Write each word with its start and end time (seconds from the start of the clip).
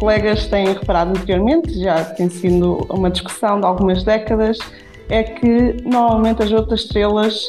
colegas 0.00 0.46
têm 0.46 0.66
reparado 0.66 1.10
anteriormente, 1.10 1.78
já 1.78 2.04
tem 2.04 2.28
sido 2.28 2.86
uma 2.90 3.10
discussão 3.10 3.60
de 3.60 3.66
algumas 3.66 4.02
décadas, 4.02 4.58
é 5.08 5.22
que 5.22 5.76
normalmente 5.84 6.42
as 6.42 6.50
outras 6.50 6.80
estrelas, 6.80 7.46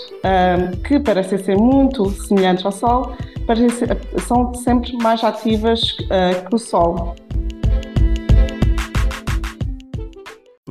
que 0.83 0.99
parecem 0.99 1.37
ser 1.37 1.57
muito 1.57 2.09
semelhantes 2.11 2.65
ao 2.65 2.71
Sol, 2.71 3.13
são 4.27 4.53
sempre 4.53 4.93
mais 4.97 5.23
ativas 5.23 5.91
que 5.91 6.55
o 6.55 6.57
Sol. 6.57 7.15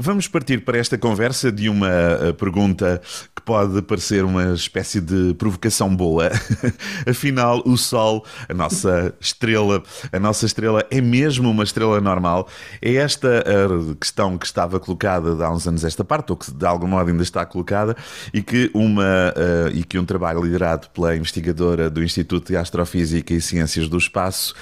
Vamos 0.03 0.27
partir 0.27 0.65
para 0.65 0.79
esta 0.79 0.97
conversa 0.97 1.53
de 1.53 1.69
uma 1.69 1.91
eh, 1.91 2.33
pergunta 2.33 3.03
que 3.37 3.43
pode 3.43 3.83
parecer 3.83 4.25
uma 4.25 4.55
espécie 4.55 4.99
de 4.99 5.35
provocação 5.35 5.95
boa. 5.95 6.31
Afinal, 7.07 7.63
o 7.67 7.77
Sol, 7.77 8.25
a 8.49 8.55
nossa 8.55 9.15
estrela, 9.21 9.83
a 10.11 10.19
nossa 10.19 10.47
estrela 10.47 10.87
é 10.91 11.03
mesmo 11.03 11.51
uma 11.51 11.65
estrela 11.65 12.01
normal? 12.01 12.49
É 12.81 12.95
esta 12.95 13.41
a 13.41 13.95
questão 13.95 14.39
que 14.39 14.47
estava 14.47 14.81
colocada 14.81 15.45
há 15.45 15.53
uns 15.53 15.69
anos 15.69 15.85
esta 15.85 16.03
parte, 16.03 16.31
ou 16.31 16.37
que 16.39 16.51
de 16.51 16.65
algum 16.65 16.87
modo 16.87 17.11
ainda 17.11 17.23
está 17.23 17.45
colocada, 17.45 17.95
e 18.33 18.43
que, 18.43 18.71
uma, 18.73 19.35
uh, 19.37 19.69
e 19.71 19.85
que 19.85 19.99
um 19.99 20.07
trabalho 20.07 20.43
liderado 20.43 20.89
pela 20.95 21.15
investigadora 21.15 21.91
do 21.91 22.03
Instituto 22.03 22.47
de 22.47 22.57
Astrofísica 22.57 23.35
e 23.35 23.41
Ciências 23.41 23.87
do 23.87 23.99
Espaço 23.99 24.55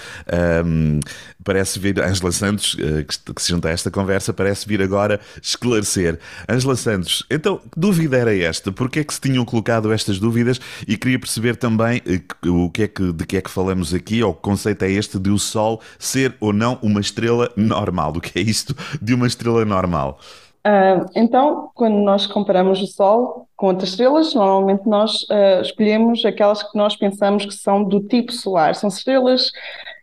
um, 0.64 0.98
ehm, 0.98 1.00
parece 1.44 1.78
vir, 1.78 2.00
Angela 2.00 2.32
Santos, 2.32 2.74
uh, 2.74 3.04
que, 3.04 3.34
que 3.34 3.40
se 3.40 3.50
junta 3.50 3.68
a 3.68 3.70
esta 3.70 3.88
conversa, 3.88 4.32
parece 4.32 4.66
vir 4.66 4.82
agora 4.82 5.20
esclarecer. 5.42 6.18
Angela 6.48 6.76
Santos, 6.76 7.24
então, 7.30 7.58
que 7.58 7.78
dúvida 7.78 8.16
era 8.16 8.36
esta? 8.36 8.70
Porquê 8.72 9.00
é 9.00 9.04
que 9.04 9.14
se 9.14 9.20
tinham 9.20 9.44
colocado 9.44 9.92
estas 9.92 10.18
dúvidas? 10.18 10.60
E 10.86 10.96
queria 10.96 11.18
perceber 11.18 11.56
também 11.56 12.02
eh, 12.06 12.48
o 12.48 12.70
que 12.70 12.82
é 12.84 12.88
que, 12.88 13.12
de 13.12 13.26
que 13.26 13.36
é 13.36 13.40
que 13.40 13.50
falamos 13.50 13.92
aqui, 13.94 14.22
ou 14.22 14.34
que 14.34 14.42
conceito 14.42 14.84
é 14.84 14.90
este 14.90 15.18
de 15.18 15.30
o 15.30 15.38
Sol 15.38 15.80
ser 15.98 16.34
ou 16.40 16.52
não 16.52 16.78
uma 16.82 17.00
estrela 17.00 17.50
normal. 17.56 18.12
O 18.16 18.20
que 18.20 18.38
é 18.38 18.42
isto 18.42 18.74
de 19.00 19.14
uma 19.14 19.26
estrela 19.26 19.64
normal? 19.64 20.18
Uh, 20.66 21.06
então, 21.14 21.70
quando 21.74 21.96
nós 21.96 22.26
comparamos 22.26 22.82
o 22.82 22.86
Sol 22.86 23.48
com 23.56 23.68
outras 23.68 23.90
estrelas, 23.90 24.34
normalmente 24.34 24.86
nós 24.86 25.22
uh, 25.22 25.62
escolhemos 25.62 26.24
aquelas 26.24 26.62
que 26.62 26.76
nós 26.76 26.96
pensamos 26.96 27.46
que 27.46 27.54
são 27.54 27.82
do 27.84 28.00
tipo 28.00 28.32
solar. 28.32 28.74
São 28.74 28.88
estrelas 28.88 29.50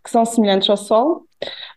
que 0.04 0.10
são 0.10 0.26
semelhantes 0.26 0.70
ao 0.70 0.78
Sol, 0.78 1.24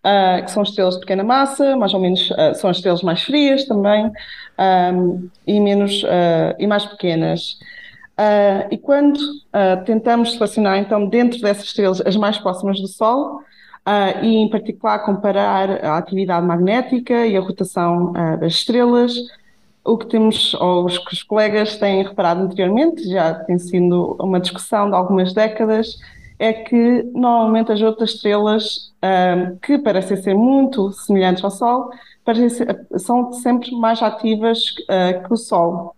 uh, 0.09 0.45
que 0.45 0.51
são 0.51 0.63
estrelas 0.63 0.95
de 0.95 1.01
pequena 1.01 1.23
massa, 1.23 1.77
mais 1.77 1.93
ou 1.93 2.01
menos 2.01 2.31
uh, 2.31 2.55
são 2.55 2.71
estrelas 2.71 3.03
mais 3.03 3.23
frias 3.23 3.65
também 3.65 4.11
um, 4.95 5.29
e 5.47 5.61
menos 5.61 6.03
uh, 6.05 6.55
e 6.59 6.67
mais 6.67 6.85
pequenas. 6.87 7.59
e 8.71 8.77
quando 8.79 9.21
tentamos 9.87 10.33
selecionar 10.33 10.79
então 10.79 11.09
dentro 11.09 11.41
dessas 11.41 11.65
estrelas 11.65 12.01
as 12.05 12.17
mais 12.17 12.37
próximas 12.39 12.81
do 12.81 12.89
Sol 12.89 13.41
e 14.23 14.37
em 14.37 14.51
particular 14.51 14.99
comparar 15.05 15.85
a 15.85 15.97
atividade 15.97 16.45
magnética 16.45 17.27
e 17.27 17.37
a 17.37 17.41
rotação 17.41 18.13
das 18.41 18.55
estrelas, 18.55 19.13
o 19.85 19.97
que 19.97 20.07
temos, 20.07 20.53
ou 20.55 20.85
os 20.85 20.99
que 20.99 21.15
os 21.15 21.23
colegas 21.23 21.77
têm 21.77 22.03
reparado 22.03 22.43
anteriormente, 22.43 23.09
já 23.09 23.35
tem 23.35 23.57
sido 23.57 24.17
uma 24.21 24.41
discussão 24.41 24.91
de 24.91 24.97
algumas 24.97 25.33
décadas, 25.33 25.97
é 26.39 26.53
que 26.53 27.03
normalmente 27.15 27.73
as 27.73 27.83
outras 27.83 28.11
estrelas, 28.11 28.93
um, 29.03 29.57
que 29.57 29.79
parecem 29.79 30.17
ser 30.17 30.35
muito 30.35 30.93
semelhantes 30.93 31.43
ao 31.43 31.51
Sol, 31.51 31.91
ser, 32.51 32.87
são 32.99 33.33
sempre 33.33 33.73
mais 33.73 34.03
ativas 34.03 34.59
uh, 34.83 35.27
que 35.27 35.33
o 35.33 35.37
Sol. 35.37 35.97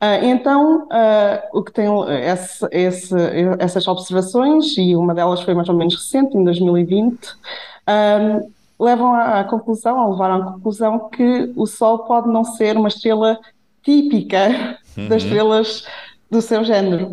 Uh, 0.00 0.24
então, 0.24 0.84
uh, 0.84 1.58
o 1.58 1.62
que 1.62 1.72
tem 1.72 1.86
esse, 2.24 2.66
esse, 2.70 3.14
essas 3.58 3.86
observações, 3.86 4.76
e 4.76 4.96
uma 4.96 5.14
delas 5.14 5.42
foi 5.42 5.54
mais 5.54 5.68
ou 5.68 5.74
menos 5.74 5.94
recente, 5.94 6.36
em 6.36 6.44
2020, 6.44 7.18
um, 7.88 8.50
levam 8.84 9.14
à 9.14 9.42
conclusão, 9.44 10.04
ou 10.04 10.12
levaram 10.12 10.36
à 10.36 10.52
conclusão 10.52 11.08
que 11.10 11.52
o 11.56 11.66
Sol 11.66 12.00
pode 12.00 12.28
não 12.28 12.44
ser 12.44 12.76
uma 12.76 12.88
estrela 12.88 13.38
típica 13.82 14.78
uhum. 14.96 15.08
das 15.08 15.22
estrelas 15.22 15.84
do 16.30 16.40
seu 16.40 16.64
género. 16.64 17.10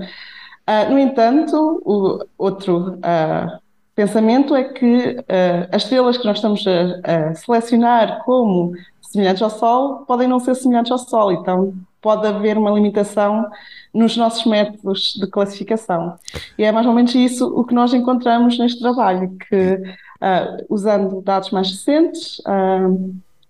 Uh, 0.67 0.91
no 0.91 0.97
entanto, 0.97 1.81
o 1.85 2.25
outro 2.37 2.95
uh, 2.95 3.59
pensamento 3.93 4.55
é 4.55 4.63
que 4.63 5.17
uh, 5.19 5.69
as 5.71 5.83
estrelas 5.83 6.17
que 6.17 6.25
nós 6.25 6.37
estamos 6.37 6.65
a, 6.65 7.29
a, 7.29 7.35
selecionar 7.35 8.23
como 8.23 8.73
semelhantes 8.99 9.43
ao 9.43 9.49
Sol 9.51 10.05
podem 10.07 10.27
não 10.27 10.39
ser 10.39 10.55
semelhantes 10.55 10.91
ao 10.91 10.97
Sol, 10.97 11.31
então 11.31 11.73
pode 12.01 12.25
haver 12.27 12.57
uma 12.57 12.71
limitação 12.71 13.47
nos 13.93 14.17
nossos 14.17 14.43
métodos 14.45 15.13
de 15.13 15.27
classificação. 15.27 16.15
E 16.57 16.63
é 16.63 16.71
mais 16.71 16.87
ou 16.87 16.93
menos 16.93 17.13
isso 17.13 17.47
o 17.47 17.63
que 17.63 17.73
nós 17.73 17.93
encontramos 17.93 18.57
neste 18.57 18.79
trabalho, 18.79 19.35
que 19.49 19.81
usando 20.69 21.21
dados 21.21 21.49
mais 21.49 21.71
recentes, 21.71 22.39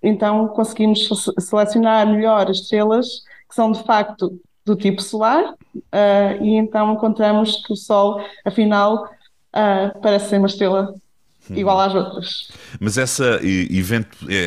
então 0.02 0.48
conseguimos 0.50 1.09
selecionar 1.38 2.08
melhor 2.08 2.50
as 2.50 2.58
estrelas 2.58 3.24
que 3.50 3.56
são 3.56 3.72
de 3.72 3.84
facto 3.84 4.40
do 4.66 4.76
tipo 4.76 5.02
solar, 5.02 5.53
uh, 5.53 6.44
e 6.44 6.56
então 6.56 6.94
encontramos 6.94 7.64
que 7.66 7.72
o 7.72 7.76
Sol, 7.76 8.20
afinal, 8.44 9.06
uh, 9.06 10.00
parece 10.02 10.30
ser 10.30 10.40
uma 10.40 10.48
estrela 10.48 10.92
hum. 11.50 11.56
igual 11.56 11.80
às 11.80 11.94
outras. 11.94 12.48
Mas 12.80 12.98
essa, 12.98 13.40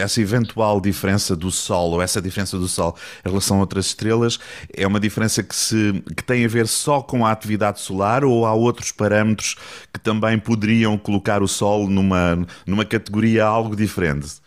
essa 0.03 0.21
eventual 0.21 0.81
diferença 0.81 1.37
do 1.37 1.53
Sol, 1.53 1.93
ou 1.93 2.03
essa 2.03 2.21
diferença 2.21 2.59
do 2.59 2.67
Sol 2.67 2.97
em 3.25 3.29
relação 3.29 3.59
a 3.59 3.61
outras 3.61 3.87
estrelas, 3.87 4.41
é 4.77 4.85
uma 4.87 4.99
diferença 4.99 5.41
que, 5.41 5.55
se, 5.55 6.03
que 6.17 6.25
tem 6.25 6.45
a 6.45 6.49
ver 6.49 6.67
só 6.67 7.01
com 7.01 7.25
a 7.25 7.31
atividade 7.31 7.81
solar 7.81 8.25
ou 8.25 8.45
há 8.45 8.53
outros 8.53 8.91
parâmetros 8.91 9.55
que 9.93 10.01
também 10.01 10.37
poderiam 10.37 10.99
colocar 10.99 11.43
o 11.45 11.49
Sol 11.49 11.89
numa, 11.89 12.45
numa 12.67 12.85
categoria 12.85 13.45
algo 13.45 13.77
diferente? 13.77 14.41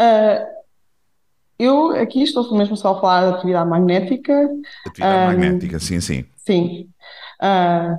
Uh, 0.00 0.59
eu 1.60 1.90
aqui 1.90 2.22
estou 2.22 2.56
mesmo 2.56 2.76
só 2.76 2.92
a 2.92 3.00
falar 3.00 3.22
da 3.22 3.36
atividade 3.36 3.68
magnética. 3.68 4.50
Atividade 4.86 5.18
um, 5.18 5.26
magnética, 5.26 5.78
sim, 5.78 6.00
sim. 6.00 6.24
Sim. 6.36 6.88
Uh, 7.40 7.98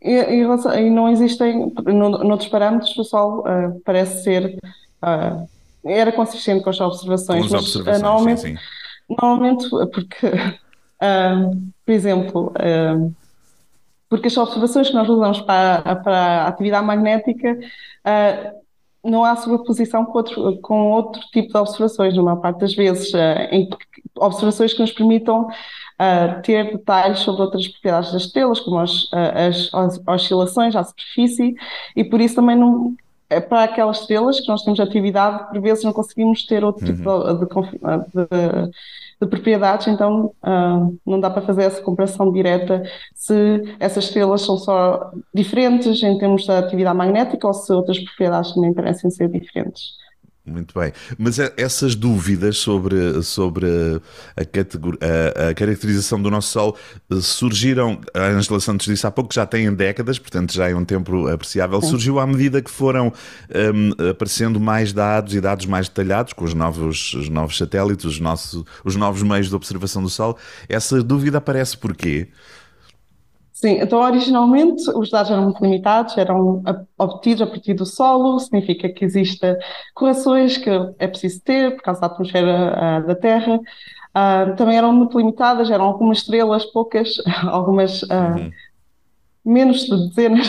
e, 0.00 0.10
e, 0.10 0.90
não 0.90 1.08
existem, 1.08 1.72
no, 1.86 2.10
noutros 2.24 2.48
parâmetros, 2.48 2.96
o 2.98 3.04
Sol 3.04 3.40
uh, 3.40 3.80
parece 3.84 4.24
ser. 4.24 4.58
Uh, 5.02 5.48
era 5.84 6.12
consistente 6.12 6.62
com 6.62 6.70
as 6.70 6.80
observações. 6.80 7.48
Com 7.48 7.56
as 7.56 7.62
observações, 7.62 8.02
mas, 8.02 8.02
normalmente, 8.02 8.40
sim, 8.40 8.56
sim. 8.56 8.62
Normalmente, 9.08 9.68
porque, 9.68 10.30
por 11.84 11.92
exemplo, 11.92 12.52
porque 14.08 14.28
as 14.28 14.36
observações 14.36 14.88
que 14.88 14.94
nós 14.94 15.08
usamos 15.08 15.40
para, 15.40 15.96
para 15.96 16.44
a 16.44 16.48
atividade 16.48 16.86
magnética 16.86 17.58
não 19.04 19.24
há 19.24 19.34
sobreposição 19.36 20.04
com 20.04 20.18
outro, 20.18 20.58
com 20.60 20.90
outro 20.92 21.20
tipo 21.32 21.48
de 21.48 21.56
observações, 21.56 22.16
na 22.16 22.22
maior 22.22 22.36
parte 22.36 22.60
das 22.60 22.74
vezes, 22.74 23.12
uh, 23.12 23.48
em 23.50 23.68
observações 24.16 24.72
que 24.72 24.80
nos 24.80 24.92
permitam 24.92 25.48
uh, 25.48 26.42
ter 26.42 26.72
detalhes 26.72 27.20
sobre 27.20 27.42
outras 27.42 27.66
propriedades 27.66 28.12
das 28.12 28.22
estrelas, 28.22 28.60
como 28.60 28.78
as, 28.78 29.04
uh, 29.04 29.16
as, 29.48 29.74
as, 29.74 30.00
oscilações 30.06 30.76
à 30.76 30.84
superfície, 30.84 31.54
e 31.96 32.04
por 32.04 32.20
isso 32.20 32.36
também 32.36 32.56
não, 32.56 32.94
para 33.40 33.64
aquelas 33.64 34.00
estrelas 34.00 34.40
que 34.40 34.48
nós 34.48 34.62
temos 34.62 34.80
atividade, 34.80 35.50
por 35.50 35.60
vezes 35.60 35.84
não 35.84 35.92
conseguimos 35.92 36.44
ter 36.46 36.64
outro 36.64 36.84
tipo 36.84 37.10
uhum. 37.10 37.38
de, 37.38 37.46
de, 37.46 38.26
de, 38.26 38.70
de 39.20 39.26
propriedades, 39.26 39.86
então 39.86 40.32
uh, 40.42 40.98
não 41.06 41.20
dá 41.20 41.30
para 41.30 41.42
fazer 41.42 41.62
essa 41.62 41.80
comparação 41.80 42.32
direta 42.32 42.82
se 43.14 43.62
essas 43.78 44.04
estrelas 44.04 44.42
são 44.42 44.56
só 44.56 45.12
diferentes 45.32 46.02
em 46.02 46.18
termos 46.18 46.46
da 46.46 46.58
atividade 46.58 46.96
magnética 46.96 47.46
ou 47.46 47.54
se 47.54 47.72
outras 47.72 47.98
propriedades 47.98 48.52
também 48.52 48.74
parecem 48.74 49.10
ser 49.10 49.28
diferentes. 49.28 50.01
Muito 50.44 50.76
bem. 50.76 50.92
Mas 51.16 51.38
é, 51.38 51.52
essas 51.56 51.94
dúvidas 51.94 52.58
sobre, 52.58 53.22
sobre 53.22 53.66
a, 54.36 54.40
a, 54.40 55.50
a, 55.50 55.54
caracterização 55.54 56.20
do 56.20 56.28
nosso 56.32 56.48
Sol 56.48 56.76
eh, 57.08 57.20
surgiram, 57.20 58.00
a 58.12 58.26
Angela 58.26 58.58
Santos 58.58 58.86
disse 58.86 59.06
há 59.06 59.10
pouco 59.12 59.28
que 59.28 59.36
já 59.36 59.46
têm 59.46 59.72
décadas, 59.72 60.18
portanto 60.18 60.52
já 60.52 60.68
é 60.68 60.74
um 60.74 60.84
tempo 60.84 61.28
apreciável, 61.28 61.80
Sim. 61.80 61.90
surgiu 61.90 62.18
à 62.18 62.26
medida 62.26 62.60
que 62.60 62.72
foram 62.72 63.12
um, 63.54 64.10
aparecendo 64.10 64.58
mais 64.58 64.92
dados 64.92 65.32
e 65.32 65.40
dados 65.40 65.64
mais 65.66 65.88
detalhados 65.88 66.32
com 66.32 66.44
os 66.44 66.54
novos, 66.54 67.14
os 67.14 67.28
novos 67.28 67.56
satélites, 67.56 68.04
os, 68.04 68.18
nosso, 68.18 68.66
os 68.84 68.96
novos 68.96 69.22
meios 69.22 69.48
de 69.48 69.54
observação 69.54 70.02
do 70.02 70.10
Sol. 70.10 70.36
Essa 70.68 71.00
dúvida 71.04 71.38
aparece 71.38 71.76
porquê? 71.76 72.28
Sim, 73.62 73.78
então 73.80 74.00
originalmente 74.00 74.90
os 74.90 75.08
dados 75.08 75.30
eram 75.30 75.44
muito 75.44 75.62
limitados, 75.62 76.18
eram 76.18 76.64
obtidos 76.98 77.42
a 77.42 77.46
partir 77.46 77.74
do 77.74 77.86
solo, 77.86 78.40
significa 78.40 78.88
que 78.88 79.04
existem 79.04 79.56
correções 79.94 80.58
que 80.58 80.68
é 80.98 81.06
preciso 81.06 81.40
ter 81.42 81.76
por 81.76 81.82
causa 81.84 82.00
da 82.00 82.08
atmosfera 82.08 83.02
uh, 83.04 83.06
da 83.06 83.14
Terra. 83.14 83.60
Uh, 83.60 84.56
também 84.56 84.76
eram 84.76 84.92
muito 84.92 85.16
limitadas, 85.16 85.70
eram 85.70 85.84
algumas 85.84 86.18
estrelas, 86.18 86.64
poucas, 86.64 87.22
algumas 87.46 88.02
uh, 88.02 88.50
menos 89.44 89.82
de 89.82 90.08
dezenas. 90.08 90.48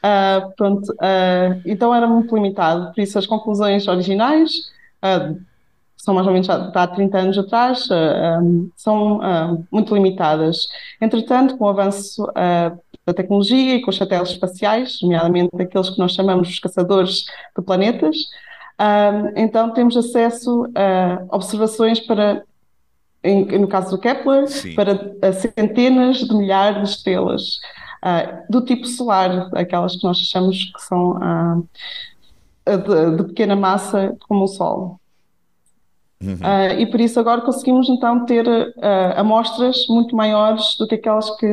pronto, 0.56 0.90
então 1.66 1.94
era 1.94 2.06
muito 2.06 2.34
limitado, 2.34 2.94
por 2.94 3.02
isso 3.02 3.18
as 3.18 3.26
conclusões 3.26 3.86
originais 3.86 4.72
são 6.08 6.14
mais 6.14 6.26
ou 6.26 6.32
menos 6.32 6.48
há 6.48 6.86
30 6.86 7.18
anos 7.18 7.36
atrás, 7.36 7.86
uh, 7.90 8.42
um, 8.42 8.70
são 8.74 9.18
uh, 9.18 9.66
muito 9.70 9.94
limitadas. 9.94 10.66
Entretanto, 11.02 11.58
com 11.58 11.66
o 11.66 11.68
avanço 11.68 12.24
uh, 12.24 12.78
da 13.04 13.12
tecnologia 13.12 13.74
e 13.74 13.82
com 13.82 13.90
os 13.90 13.96
satélites 13.98 14.32
espaciais, 14.32 15.00
nomeadamente 15.02 15.50
aqueles 15.60 15.90
que 15.90 15.98
nós 15.98 16.12
chamamos 16.12 16.48
os 16.48 16.58
caçadores 16.58 17.26
de 17.54 17.62
planetas. 17.62 18.16
Uh, 18.80 19.34
então 19.36 19.70
temos 19.74 19.98
acesso 19.98 20.66
a 20.74 21.36
observações 21.36 22.00
para, 22.00 22.42
no 23.22 23.68
caso 23.68 23.90
do 23.90 24.00
Kepler, 24.00 24.48
Sim. 24.48 24.74
para 24.74 24.96
centenas 25.34 26.20
de 26.20 26.34
milhares 26.34 26.82
de 26.82 26.88
estrelas 26.96 27.60
do 28.48 28.62
tipo 28.62 28.86
solar, 28.86 29.50
aquelas 29.54 29.96
que 29.96 30.04
nós 30.04 30.18
achamos 30.18 30.72
que 30.72 30.80
são 30.80 31.66
de, 32.64 33.16
de, 33.16 33.24
pequena 33.24 33.56
massa 33.56 34.16
como 34.26 34.44
o 34.44 34.48
Sol. 34.48 34.98
Uhum. 36.20 36.34
Uh, 36.34 36.80
e 36.80 36.86
por 36.86 37.00
isso 37.00 37.20
agora 37.20 37.40
conseguimos 37.42 37.88
então 37.88 38.26
ter 38.26 38.44
amostras 39.16 39.86
muito 39.88 40.16
maiores 40.16 40.76
do 40.78 40.86
que 40.86 40.96
aquelas 40.96 41.30
que 41.36 41.46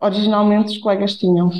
originalmente 0.00 0.72
os 0.72 0.78
colegas 0.78 1.16
tinham. 1.16 1.50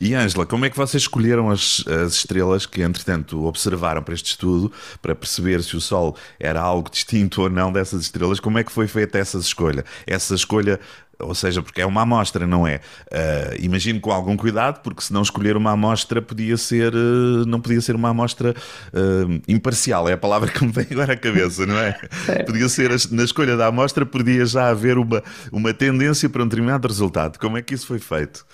E 0.00 0.14
Ângela, 0.14 0.44
como 0.44 0.64
é 0.64 0.70
que 0.70 0.76
vocês 0.76 1.04
escolheram 1.04 1.50
as, 1.50 1.84
as, 1.86 2.14
estrelas 2.14 2.66
que, 2.66 2.82
entretanto, 2.82 3.44
observaram 3.44 4.02
para 4.02 4.14
este 4.14 4.26
estudo, 4.26 4.70
para 5.00 5.14
perceber 5.14 5.62
se 5.62 5.76
o 5.76 5.80
Sol 5.80 6.16
era 6.38 6.60
algo 6.60 6.90
distinto 6.90 7.42
ou 7.42 7.50
não 7.50 7.72
dessas 7.72 8.02
estrelas? 8.02 8.38
Como 8.38 8.58
é 8.58 8.64
que 8.64 8.70
foi 8.70 8.86
feita 8.86 9.18
essa 9.18 9.38
escolha? 9.38 9.84
Essa 10.06 10.34
escolha 10.34 10.78
ou 11.18 11.34
seja, 11.34 11.62
porque 11.62 11.80
é 11.80 11.86
uma 11.86 12.02
amostra, 12.02 12.46
não 12.46 12.66
é? 12.66 12.76
Uh, 13.06 13.62
imagino 13.62 14.00
com 14.00 14.12
algum 14.12 14.36
cuidado, 14.36 14.82
porque 14.82 15.02
se 15.02 15.12
não 15.12 15.22
escolher 15.22 15.56
uma 15.56 15.72
amostra 15.72 16.20
podia 16.20 16.56
ser, 16.56 16.94
uh, 16.94 17.46
não 17.46 17.60
podia 17.60 17.80
ser 17.80 17.94
uma 17.94 18.10
amostra 18.10 18.50
uh, 18.50 19.42
imparcial, 19.48 20.08
é 20.08 20.12
a 20.12 20.18
palavra 20.18 20.50
que 20.50 20.64
me 20.64 20.70
vem 20.70 20.86
agora 20.90 21.14
à 21.14 21.16
cabeça, 21.16 21.64
não 21.64 21.78
é? 21.78 21.98
é. 22.28 22.42
Podia 22.42 22.68
ser, 22.68 22.90
na 23.10 23.24
escolha 23.24 23.56
da 23.56 23.66
amostra, 23.66 24.04
podia 24.04 24.44
já 24.44 24.68
haver 24.68 24.98
uma, 24.98 25.22
uma 25.50 25.72
tendência 25.72 26.28
para 26.28 26.42
um 26.42 26.48
determinado 26.48 26.86
resultado. 26.86 27.38
Como 27.38 27.56
é 27.56 27.62
que 27.62 27.74
isso 27.74 27.86
foi 27.86 27.98
feito? 27.98 28.44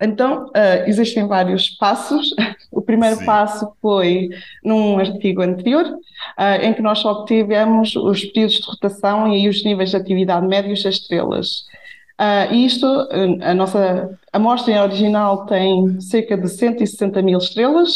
Então, 0.00 0.50
existem 0.86 1.26
vários 1.28 1.70
passos. 1.70 2.30
O 2.72 2.80
primeiro 2.80 3.16
Sim. 3.16 3.26
passo 3.26 3.70
foi 3.82 4.30
num 4.64 4.98
artigo 4.98 5.42
anterior, 5.42 5.84
em 6.62 6.72
que 6.72 6.80
nós 6.80 7.04
obtivemos 7.04 7.94
os 7.94 8.24
períodos 8.24 8.56
de 8.56 8.66
rotação 8.66 9.28
e 9.28 9.46
os 9.46 9.62
níveis 9.62 9.90
de 9.90 9.96
atividade 9.96 10.46
médios 10.46 10.82
das 10.82 10.94
estrelas. 10.94 11.66
Uh, 12.22 12.54
isto, 12.54 12.86
a 13.42 13.52
nossa 13.52 14.16
amostra 14.32 14.80
original 14.84 15.44
tem 15.46 16.00
cerca 16.00 16.36
de 16.36 16.48
160 16.48 17.20
mil 17.20 17.38
estrelas 17.38 17.94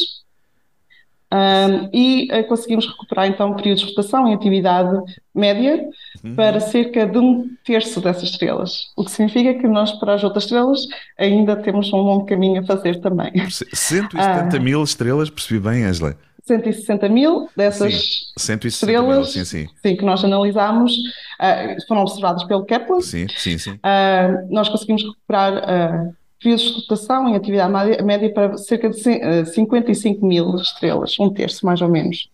um, 1.32 1.90
e 1.92 2.28
uh, 2.32 2.44
conseguimos 2.48 2.88
recuperar 2.88 3.28
então 3.28 3.54
períodos 3.54 3.84
de 3.84 3.90
rotação 3.90 4.26
em 4.26 4.34
atividade 4.34 4.96
média 5.32 5.88
uhum. 6.24 6.34
para 6.34 6.58
cerca 6.58 7.06
de 7.06 7.18
um 7.18 7.48
terço 7.64 8.00
dessas 8.00 8.30
estrelas, 8.30 8.92
o 8.96 9.04
que 9.04 9.12
significa 9.12 9.54
que 9.54 9.68
nós 9.68 9.92
para 9.92 10.14
as 10.14 10.24
outras 10.24 10.42
estrelas 10.42 10.80
ainda 11.16 11.54
temos 11.54 11.92
um 11.92 11.98
longo 11.98 12.26
caminho 12.26 12.62
a 12.62 12.64
fazer 12.64 13.00
também. 13.00 13.30
170 13.48 14.56
uh, 14.56 14.60
mil 14.60 14.82
estrelas, 14.82 15.30
percebi 15.30 15.60
bem, 15.60 15.84
Angela. 15.84 16.16
160 16.46 17.08
mil 17.08 17.48
dessas 17.56 18.32
sim, 18.38 18.58
estrelas 18.64 19.16
mil, 19.16 19.24
sim, 19.24 19.44
sim. 19.44 19.68
Sim, 19.82 19.96
que 19.96 20.04
nós 20.04 20.24
analisámos 20.24 20.92
uh, 20.92 21.86
foram 21.88 22.02
observadas 22.02 22.44
pelo 22.44 22.64
Kepler. 22.64 23.02
Sim, 23.02 23.26
sim, 23.36 23.58
sim. 23.58 23.72
Uh, 23.72 24.46
nós 24.48 24.68
conseguimos 24.68 25.02
recuperar 25.02 25.54
uh, 25.54 26.14
períodos 26.40 26.64
de 26.66 26.72
rotação 26.74 27.28
em 27.28 27.34
atividade 27.34 28.04
média, 28.04 28.32
para 28.32 28.56
cerca 28.56 28.90
de 28.90 29.46
55 29.46 30.24
mil 30.24 30.54
estrelas, 30.56 31.18
um 31.18 31.32
terço 31.32 31.66
mais 31.66 31.80
ou 31.82 31.88
menos. 31.88 32.28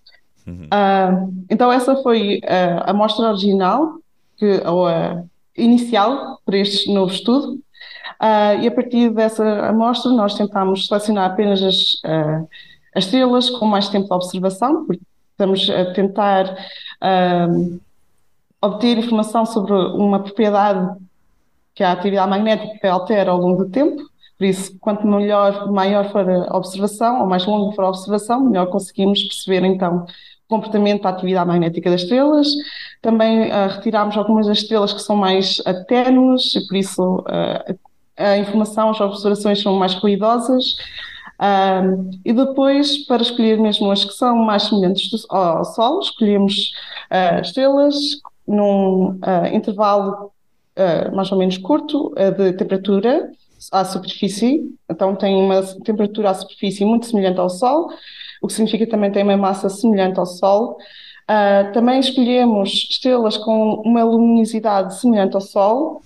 Uhum. 0.44 0.66
então 1.48 1.72
essa 1.72 1.94
foi 2.02 2.40
a 2.44 2.90
amostra 2.90 3.28
original, 3.28 3.92
que, 4.36 4.60
ou 4.66 4.88
a 4.88 5.22
inicial 5.56 6.40
para 6.44 6.58
este 6.58 6.92
novo 6.92 7.12
estudo. 7.12 7.60
e 8.60 8.66
a 8.66 8.70
partir 8.72 9.10
dessa 9.10 9.68
amostra 9.68 10.10
nós 10.10 10.34
tentámos 10.34 10.88
selecionar 10.88 11.30
apenas 11.30 11.62
as 11.62 11.76
as 12.94 13.04
estrelas 13.04 13.50
com 13.50 13.66
mais 13.66 13.88
tempo 13.88 14.06
de 14.06 14.14
observação, 14.14 14.84
porque 14.86 15.02
estamos 15.30 15.68
a 15.70 15.92
tentar 15.92 16.56
um, 17.50 17.80
obter 18.60 18.98
informação 18.98 19.44
sobre 19.44 19.72
uma 19.72 20.20
propriedade 20.20 20.96
que 21.74 21.82
a 21.82 21.92
atividade 21.92 22.30
magnética 22.30 22.92
altera 22.92 23.30
ao 23.30 23.38
longo 23.38 23.64
do 23.64 23.70
tempo. 23.70 24.02
Por 24.38 24.44
isso, 24.44 24.78
quanto 24.78 25.06
melhor, 25.06 25.70
maior 25.70 26.10
for 26.10 26.28
a 26.28 26.56
observação, 26.56 27.20
ou 27.20 27.26
mais 27.26 27.46
longa 27.46 27.74
for 27.74 27.84
a 27.84 27.88
observação, 27.88 28.40
melhor 28.40 28.66
conseguimos 28.66 29.22
perceber 29.22 29.64
então 29.64 30.04
o 30.04 30.48
comportamento 30.48 31.02
da 31.02 31.10
atividade 31.10 31.48
magnética 31.48 31.90
das 31.90 32.02
estrelas. 32.02 32.48
Também 33.00 33.50
uh, 33.50 33.68
retiramos 33.68 34.16
algumas 34.16 34.46
das 34.46 34.58
estrelas 34.58 34.92
que 34.92 35.00
são 35.00 35.16
mais 35.16 35.62
aténues, 35.64 36.54
e 36.54 36.66
por 36.66 36.76
isso 36.76 37.20
uh, 37.20 37.78
a 38.16 38.36
informação, 38.36 38.90
as 38.90 39.00
observações 39.00 39.62
são 39.62 39.74
mais 39.76 39.94
ruidosas. 39.94 40.76
Um, 41.42 42.10
e 42.24 42.32
depois, 42.32 42.98
para 42.98 43.20
escolher 43.20 43.58
mesmo 43.58 43.90
as 43.90 44.04
que 44.04 44.12
são 44.12 44.36
mais 44.36 44.62
semelhantes 44.62 45.26
ao 45.28 45.64
Sol, 45.64 45.98
escolhemos 45.98 46.72
uh, 47.10 47.40
estrelas 47.42 47.96
num 48.46 49.18
uh, 49.18 49.46
intervalo 49.52 50.30
uh, 50.78 51.16
mais 51.16 51.32
ou 51.32 51.38
menos 51.38 51.58
curto 51.58 52.14
de 52.36 52.52
temperatura 52.52 53.32
à 53.72 53.84
superfície. 53.84 54.72
Então, 54.88 55.16
tem 55.16 55.34
uma 55.34 55.62
temperatura 55.84 56.30
à 56.30 56.34
superfície 56.34 56.84
muito 56.84 57.06
semelhante 57.06 57.40
ao 57.40 57.50
Sol, 57.50 57.90
o 58.40 58.46
que 58.46 58.52
significa 58.52 58.84
que 58.84 58.90
também 58.90 59.10
tem 59.10 59.24
uma 59.24 59.36
massa 59.36 59.68
semelhante 59.68 60.20
ao 60.20 60.26
Sol. 60.26 60.76
também 61.72 61.98
escolhemos 61.98 62.88
estrelas 62.90 63.36
com 63.36 63.82
uma 63.84 64.04
luminosidade 64.04 64.94
semelhante 64.96 65.34
ao 65.34 65.40
Sol. 65.40 66.02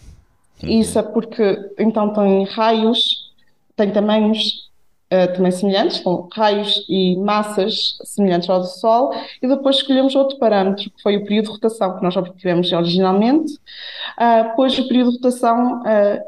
Uhum. 0.63 0.81
Isso 0.81 0.99
é 0.99 1.03
porque 1.03 1.73
então 1.79 2.13
tem 2.15 2.45
raios, 2.45 3.33
tem 3.75 3.91
tamanhos 3.91 4.66
uh, 5.13 5.35
também 5.35 5.51
semelhantes, 5.53 6.01
com 6.01 6.29
raios 6.33 6.85
e 6.89 7.17
massas 7.17 7.99
semelhantes 8.05 8.49
ao 8.49 8.61
do 8.61 8.67
Sol, 8.67 9.13
e 9.43 9.47
depois 9.47 9.77
escolhemos 9.77 10.15
outro 10.15 10.39
parâmetro, 10.39 10.91
que 10.91 11.03
foi 11.03 11.17
o 11.17 11.25
período 11.25 11.47
de 11.47 11.53
rotação, 11.53 11.97
que 11.97 12.03
nós 12.03 12.17
obtivemos 12.17 12.73
originalmente, 12.73 13.53
uh, 13.55 14.55
pois 14.57 14.79
o 14.79 14.87
período 14.89 15.11
de 15.11 15.17
rotação 15.17 15.81
uh, 15.81 16.23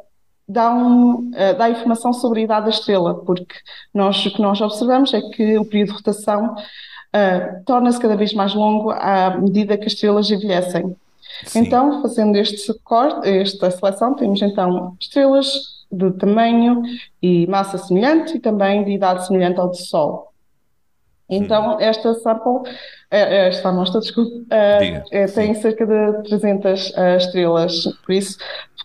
dá, 0.48 0.72
um, 0.72 1.30
dá 1.58 1.68
informação 1.68 2.12
sobre 2.12 2.40
a 2.40 2.44
idade 2.44 2.64
da 2.66 2.70
estrela, 2.70 3.14
porque 3.14 3.54
nós, 3.92 4.24
o 4.24 4.30
que 4.30 4.40
nós 4.40 4.60
observamos 4.60 5.12
é 5.12 5.20
que 5.20 5.58
o 5.58 5.64
período 5.64 5.88
de 5.88 5.94
rotação 5.94 6.54
torna-se 7.66 8.00
cada 8.00 8.16
vez 8.16 8.32
mais 8.32 8.54
longo 8.54 8.90
à 8.90 9.36
medida 9.38 9.76
que 9.76 9.84
as 9.84 9.92
estrelas 9.92 10.30
envelhecem. 10.30 10.96
Sim. 11.44 11.60
Então, 11.60 12.00
fazendo 12.00 12.36
este 12.36 12.72
corte, 12.82 13.28
esta 13.28 13.70
seleção, 13.70 14.14
temos 14.14 14.40
então 14.40 14.96
estrelas 14.98 15.77
de 15.90 16.10
tamanho 16.12 16.82
e 17.22 17.46
massa 17.46 17.78
semelhante 17.78 18.36
e 18.36 18.40
também 18.40 18.84
de 18.84 18.92
idade 18.92 19.26
semelhante 19.26 19.58
ao 19.58 19.68
do 19.68 19.76
Sol. 19.76 20.32
Então, 21.30 21.78
esta 21.78 22.14
sample, 22.14 22.70
eh, 23.10 23.20
eh, 23.20 23.48
esta 23.48 23.68
amostra, 23.68 24.00
desculpe, 24.00 24.46
é, 24.50 25.26
tem 25.26 25.54
cerca 25.54 25.86
de 25.86 26.22
300 26.28 26.94
estrelas, 27.18 27.84
por 28.04 28.12
isso 28.12 28.38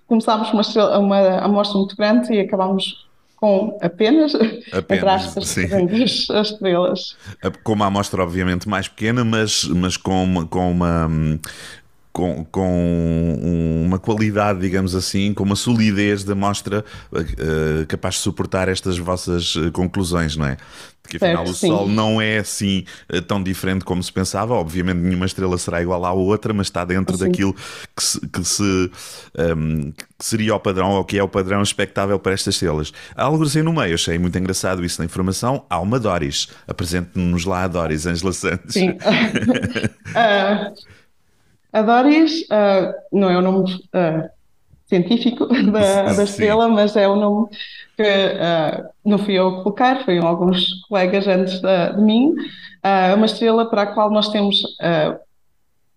começámos 0.07 0.50
com 0.50 0.57
uma, 0.57 0.62
estrela, 0.62 1.00
uma 1.00 1.38
amostra 1.39 1.77
muito 1.77 1.95
grande 1.95 2.33
e 2.33 2.39
acabámos 2.39 3.07
com 3.38 3.77
apenas, 3.81 4.33
apenas 4.72 5.25
aspas, 5.25 5.53
300 5.53 6.29
estrelas. 6.29 7.17
Com 7.63 7.74
uma 7.74 7.88
amostra, 7.88 8.22
obviamente, 8.22 8.67
mais 8.67 8.88
pequena, 8.88 9.24
mas, 9.24 9.65
mas 9.65 9.98
com, 9.98 10.24
uma, 10.24 10.45
com 10.45 10.72
uma 10.72 11.10
com, 12.13 12.46
com 12.51 13.84
uma 13.84 13.98
qualidade, 13.98 14.60
digamos 14.60 14.93
assim, 14.93 15.34
com 15.34 15.43
uma 15.43 15.55
solidez 15.55 16.24
da 16.24 16.36
mostra 16.36 16.86
uh, 17.12 17.88
capaz 17.88 18.15
de 18.15 18.22
suportar 18.22 18.70
estas 18.70 19.00
vossas 19.00 19.55
eh, 19.58 19.72
conclusões, 19.72 20.38
não 20.38 20.46
é? 20.46 20.58
Porque 21.01 21.17
afinal 21.17 21.46
certo, 21.48 21.51
o 21.51 21.67
Sol 21.77 21.88
sim. 21.88 21.93
não 21.93 22.22
é 22.22 22.38
assim 22.38 22.86
tão 23.27 23.43
diferente 23.43 23.84
como 23.84 24.01
se 24.01 24.13
pensava. 24.13 24.53
Obviamente 24.53 25.00
nenhuma 25.00 25.25
estrela 25.25 25.58
será 25.58 25.82
igual 25.82 26.05
à 26.05 26.13
outra, 26.13 26.53
mas 26.53 26.67
está 26.67 26.86
dentro 26.86 27.17
sim. 27.17 27.25
daquilo 27.25 27.53
que, 27.53 28.01
se, 28.01 28.22
que, 28.25 28.43
se, 28.46 28.63
um, 28.63 28.89
ehm, 29.38 29.91
que 29.91 30.25
seria 30.25 30.55
o 30.55 30.60
padrão, 30.62 30.91
ou 30.91 31.03
que 31.03 31.17
é 31.17 31.24
o 31.24 31.27
padrão 31.27 31.62
expectável 31.62 32.17
para 32.20 32.32
estas 32.32 32.55
estrelas. 32.55 32.93
Há 33.15 33.24
algo 33.24 33.43
assim 33.43 33.62
no 33.62 33.74
meio, 33.74 33.96
achei 33.96 34.17
muito 34.17 34.38
engraçado 34.38 34.86
isso 34.86 35.01
na 35.01 35.05
informação. 35.05 35.65
Há 35.70 35.77
uma 35.82 36.00
Doris. 36.00 36.48
Apresente-nos 36.65 37.43
lá 37.43 37.63
a 37.63 37.67
Doris, 37.67 38.05
Angela 38.05 38.32
Santos. 38.32 38.74
Sim. 38.74 38.91
uh, 38.91 38.98
A 41.74 41.82
Doris 41.82 42.42
uh, 42.44 42.94
não 43.12 43.32
é 43.32 43.38
o 43.38 43.42
nome 43.42 43.74
uh, 43.74 44.30
científico 44.86 45.48
da, 45.72 46.13
da 46.13 46.24
estrela, 46.24 46.70
mas 46.70 46.96
é 46.96 47.08
o 47.08 47.15
nome 47.15 47.48
que 47.98 48.03
uh, 48.03 48.89
não 49.03 49.18
fui 49.18 49.34
eu 49.34 49.48
a 49.48 49.63
colocar, 49.63 50.06
foi 50.06 50.20
alguns 50.20 50.82
colegas 50.88 51.27
antes 51.27 51.60
de, 51.60 51.94
de 51.96 52.01
mim. 52.01 52.36
É 52.84 53.13
uma 53.15 53.25
estrela 53.25 53.65
para 53.70 53.84
a 53.84 53.88
qual 53.88 54.12
nós 54.12 54.27
temos 54.27 54.62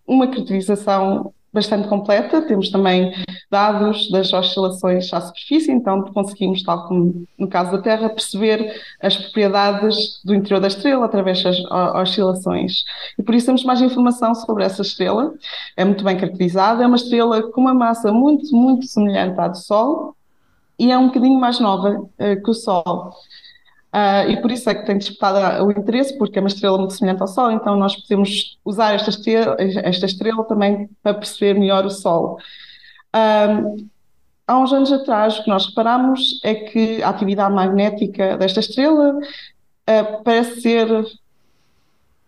uma 0.07 0.25
caracterização 0.27 1.33
bastante 1.57 1.87
completa. 1.87 2.41
Temos 2.43 2.69
também 2.69 3.11
dados 3.49 4.09
das 4.11 4.31
oscilações 4.31 5.11
à 5.11 5.19
superfície, 5.19 5.71
então 5.71 6.03
conseguimos, 6.13 6.61
tal 6.61 6.87
como 6.87 7.25
no 7.37 7.47
caso 7.47 7.71
da 7.71 7.81
Terra, 7.81 8.09
perceber 8.09 8.79
as 9.01 9.15
propriedades 9.15 10.21
do 10.23 10.35
interior 10.35 10.59
da 10.59 10.67
estrela 10.67 11.05
através 11.05 11.41
das 11.43 11.57
oscilações. 11.95 12.83
E 13.17 13.23
por 13.23 13.33
isso 13.33 13.47
temos 13.47 13.63
mais 13.63 13.81
informação 13.81 14.35
sobre 14.35 14.63
essa 14.63 14.83
estrela. 14.83 15.33
É 15.75 15.83
muito 15.83 16.03
bem 16.03 16.17
caracterizada, 16.17 16.83
é 16.83 16.87
uma 16.87 16.95
estrela 16.95 17.41
com 17.51 17.61
uma 17.61 17.73
massa 17.73 18.11
muito, 18.11 18.55
muito 18.55 18.85
semelhante 18.85 19.39
à 19.39 19.47
do 19.47 19.57
Sol. 19.57 20.15
e 20.79 20.91
é 20.91 20.97
um 20.97 21.07
bocadinho 21.07 21.39
mais 21.39 21.59
nova 21.59 21.89
uh, 21.99 22.43
que 22.43 22.51
o 22.51 22.53
Sol. 22.53 23.13
Uh, 23.93 24.29
e 24.29 24.41
por 24.41 24.51
isso 24.51 24.69
é 24.69 24.75
que 24.75 24.85
tem 24.85 24.97
despertado 24.97 25.63
o 25.63 25.71
interesse, 25.71 26.17
porque 26.17 26.37
é 26.37 26.41
uma 26.41 26.49
estrela 26.49 26.77
muito 26.77 26.93
semelhante 26.93 27.21
ao 27.21 27.27
Sol, 27.27 27.51
então 27.51 27.75
nós 27.77 27.95
podemos 27.95 28.59
usar 28.63 28.93
esta 28.93 29.09
estrela, 29.09 29.55
esta 29.59 30.05
estrela 30.05 30.43
também 30.43 30.89
para 31.01 31.13
perceber 31.13 31.57
melhor 31.57 31.85
o 31.85 31.89
Sol. 31.89 32.37
Uh, 33.15 33.87
há 34.45 34.57
uns 34.57 34.73
anos 34.73 34.91
atrás, 34.91 35.39
o 35.39 35.43
que 35.43 35.49
nós 35.49 35.67
reparamos 35.67 36.39
é 36.43 36.53
que 36.53 37.01
a 37.01 37.09
atividade 37.09 37.53
magnética 37.53 38.37
desta 38.37 38.59
estrela 38.59 39.17
uh, 39.17 40.23
parece 40.23 40.61
ser 40.61 40.87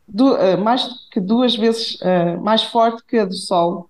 du 0.08 0.36
mais 0.64 1.08
que 1.12 1.20
duas 1.20 1.56
vezes 1.56 2.00
mais 2.42 2.64
forte 2.64 3.04
que 3.06 3.20
a 3.20 3.26
do 3.26 3.36
Sol. 3.36 3.90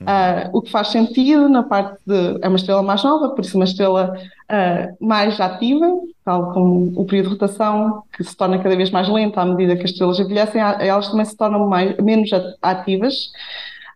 Uh, 0.00 0.50
o 0.52 0.60
que 0.60 0.70
faz 0.70 0.88
sentido 0.88 1.48
na 1.48 1.62
parte 1.62 1.98
de. 2.04 2.38
É 2.42 2.48
uma 2.48 2.56
estrela 2.56 2.82
mais 2.82 3.02
nova, 3.04 3.30
por 3.30 3.44
isso, 3.44 3.56
uma 3.56 3.64
estrela 3.64 4.18
uh, 4.50 5.04
mais 5.04 5.40
ativa, 5.40 5.86
tal 6.24 6.52
como 6.52 6.92
o 6.96 7.04
período 7.04 7.26
de 7.26 7.32
rotação, 7.34 8.02
que 8.12 8.24
se 8.24 8.36
torna 8.36 8.58
cada 8.58 8.76
vez 8.76 8.90
mais 8.90 9.08
lento 9.08 9.38
à 9.38 9.44
medida 9.44 9.76
que 9.76 9.84
as 9.84 9.90
estrelas 9.90 10.18
envelhecem, 10.18 10.60
elas 10.60 11.08
também 11.08 11.24
se 11.24 11.36
tornam 11.36 11.68
mais, 11.68 11.96
menos 11.98 12.30
ativas. 12.62 13.30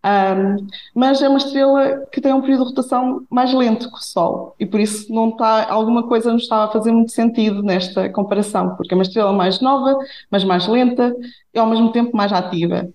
Um, 0.04 0.66
mas 0.94 1.20
é 1.20 1.28
uma 1.28 1.38
estrela 1.38 2.06
que 2.12 2.20
tem 2.20 2.32
um 2.32 2.40
período 2.40 2.62
de 2.62 2.68
rotação 2.70 3.26
mais 3.28 3.52
lento 3.52 3.90
que 3.90 3.98
o 3.98 4.02
Sol 4.02 4.54
e 4.58 4.64
por 4.64 4.78
isso 4.78 5.12
não 5.12 5.30
está, 5.30 5.68
alguma 5.68 6.04
coisa 6.04 6.30
não 6.30 6.36
estava 6.36 6.66
a 6.66 6.72
fazer 6.72 6.92
muito 6.92 7.10
sentido 7.10 7.64
nesta 7.64 8.08
comparação, 8.08 8.76
porque 8.76 8.94
é 8.94 8.96
uma 8.96 9.02
estrela 9.02 9.32
mais 9.32 9.60
nova, 9.60 9.98
mas 10.30 10.44
mais 10.44 10.68
lenta 10.68 11.14
e 11.52 11.58
ao 11.58 11.66
mesmo 11.66 11.90
tempo 11.90 12.16
mais 12.16 12.32
ativa. 12.32 12.88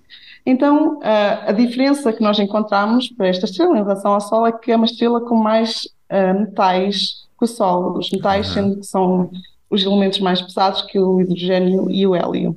Então, 0.46 1.00
a, 1.04 1.50
a 1.50 1.52
diferença 1.52 2.12
que 2.12 2.22
nós 2.22 2.40
encontramos 2.40 3.10
para 3.10 3.28
esta 3.28 3.46
estrela 3.46 3.78
em 3.78 3.84
relação 3.84 4.14
ao 4.14 4.22
Sol 4.22 4.48
é 4.48 4.52
que 4.52 4.72
é 4.72 4.76
uma 4.76 4.86
estrela 4.86 5.22
com 5.22 5.36
mais 5.36 5.88
uh, 6.10 6.40
metais 6.40 7.24
que 7.44 7.46
o 7.46 7.48
Sol. 7.48 7.98
Os 7.98 8.10
metais 8.12 8.48
uhum. 8.48 8.54
sendo 8.54 8.80
que 8.80 8.86
são 8.86 9.30
os 9.70 9.84
elementos 9.84 10.20
mais 10.20 10.42
pesados 10.42 10.84
que 10.84 11.00
o 11.00 11.20
hidrogênio 11.20 11.90
e 11.92 12.08
o 12.08 12.16
hélio. 12.16 12.56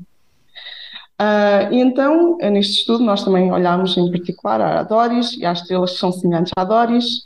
Uh, 1.20 1.72
e 1.72 1.80
então, 1.80 2.36
neste 2.38 2.80
estudo, 2.80 3.02
nós 3.02 3.24
também 3.24 3.50
olhámos 3.50 3.96
em 3.96 4.10
particular 4.10 4.60
a 4.60 4.82
Doris 4.82 5.32
e 5.32 5.46
às 5.46 5.60
estrelas 5.60 5.92
que 5.92 5.98
são 5.98 6.12
semelhantes 6.12 6.52
a 6.56 6.64
Doris. 6.64 7.24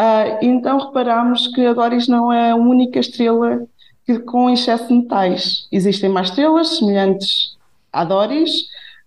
Uh, 0.00 0.38
e 0.42 0.46
então 0.46 0.78
reparámos 0.78 1.48
que 1.48 1.66
a 1.66 1.72
Doris 1.72 2.08
não 2.08 2.32
é 2.32 2.52
a 2.52 2.56
única 2.56 3.00
estrela 3.00 3.62
que, 4.06 4.20
com 4.20 4.48
excesso 4.48 4.88
de 4.88 4.94
metais. 4.94 5.66
Existem 5.70 6.08
mais 6.08 6.28
estrelas 6.28 6.78
semelhantes 6.78 7.56
a 7.92 8.04
Doris, 8.04 8.52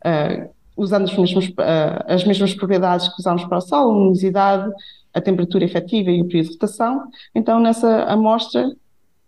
uh, 0.06 0.50
usando 0.76 1.06
os 1.06 1.18
mesmos, 1.18 1.52
as 2.06 2.24
mesmas 2.24 2.54
propriedades 2.54 3.08
que 3.08 3.20
usamos 3.20 3.44
para 3.46 3.58
o 3.58 3.62
Sol, 3.62 3.92
luminosidade, 3.92 4.72
a 5.18 5.22
temperatura 5.22 5.66
efetiva 5.66 6.12
e 6.12 6.22
o 6.22 6.26
período 6.26 6.48
de 6.48 6.54
rotação. 6.54 7.10
Então, 7.34 7.60
nessa 7.60 8.04
amostra, 8.04 8.70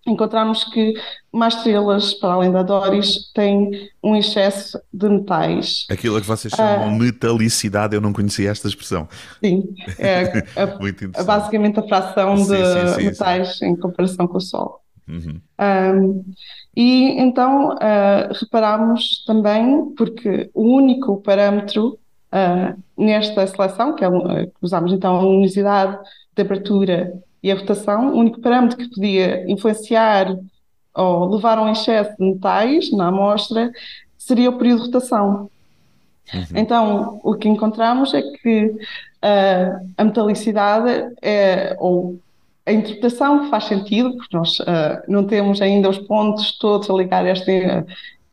encontramos 0.07 0.63
que 0.63 0.93
mais 1.31 1.55
estrelas, 1.55 2.13
para 2.13 2.33
além 2.33 2.51
da 2.51 2.63
Doris, 2.63 3.31
têm 3.33 3.89
um 4.03 4.15
excesso 4.15 4.79
de 4.91 5.07
metais. 5.09 5.85
Aquilo 5.89 6.19
que 6.19 6.27
vocês 6.27 6.53
chamam 6.53 6.87
uh, 6.87 6.99
metalicidade, 6.99 7.95
eu 7.95 8.01
não 8.01 8.13
conhecia 8.13 8.49
esta 8.49 8.67
expressão. 8.67 9.07
Sim, 9.43 9.63
é 9.97 10.43
a, 11.15 11.23
basicamente 11.23 11.79
a 11.79 11.83
fração 11.83 12.37
sim, 12.37 12.55
de 12.55 12.57
sim, 12.57 12.95
sim, 12.95 13.05
metais 13.05 13.61
em 13.61 13.75
comparação 13.75 14.27
com 14.27 14.37
o 14.37 14.41
Sol. 14.41 14.81
Uhum. 15.07 15.41
Um, 15.59 16.23
e 16.75 17.19
então 17.19 17.73
uh, 17.73 18.33
reparamos 18.39 19.23
também, 19.25 19.93
porque 19.97 20.49
o 20.53 20.75
único 20.75 21.21
parâmetro 21.21 21.97
uh, 22.33 22.77
nesta 22.97 23.45
seleção, 23.47 23.95
que, 23.95 24.03
é, 24.03 24.09
uh, 24.09 24.47
que 24.47 24.53
usamos 24.61 24.91
então 24.91 25.15
a 25.15 25.21
luminosidade, 25.21 25.97
temperatura 26.35 27.13
e 27.41 27.51
a 27.51 27.55
rotação, 27.55 28.13
o 28.13 28.17
único 28.17 28.41
parâmetro 28.41 28.77
que 28.77 28.89
podia 28.89 29.49
influenciar 29.49 30.37
ou 30.93 31.35
levar 31.35 31.57
a 31.57 31.61
um 31.61 31.71
excesso 31.71 32.15
de 32.17 32.25
metais 32.25 32.91
na 32.91 33.07
amostra 33.07 33.71
seria 34.17 34.49
o 34.49 34.57
período 34.57 34.79
de 34.79 34.85
rotação. 34.87 35.49
Uhum. 36.33 36.43
Então, 36.55 37.19
o 37.23 37.35
que 37.35 37.47
encontramos 37.47 38.13
é 38.13 38.21
que 38.21 38.75
a 39.97 40.03
metalicidade 40.03 41.13
é, 41.21 41.75
ou 41.79 42.19
a 42.69 42.71
interpretação 42.71 43.49
faz 43.49 43.65
sentido, 43.65 44.15
porque 44.15 44.37
nós 44.37 44.59
uh, 44.59 45.01
não 45.07 45.25
temos 45.25 45.59
ainda 45.59 45.89
os 45.89 45.97
pontos 45.97 46.57
todos 46.57 46.87
a 46.89 46.93
ligar 46.93 47.25
esta, 47.25 47.51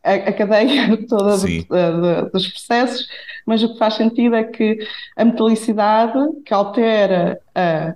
a, 0.06 0.14
a 0.28 0.32
cadeia 0.32 0.96
toda 1.08 1.36
de, 1.38 1.64
de, 1.64 2.30
dos 2.32 2.48
processos, 2.48 3.08
mas 3.44 3.62
o 3.62 3.72
que 3.72 3.78
faz 3.78 3.94
sentido 3.94 4.36
é 4.36 4.44
que 4.44 4.78
a 5.16 5.24
metalicidade 5.24 6.18
que 6.44 6.54
altera 6.54 7.40
a, 7.54 7.94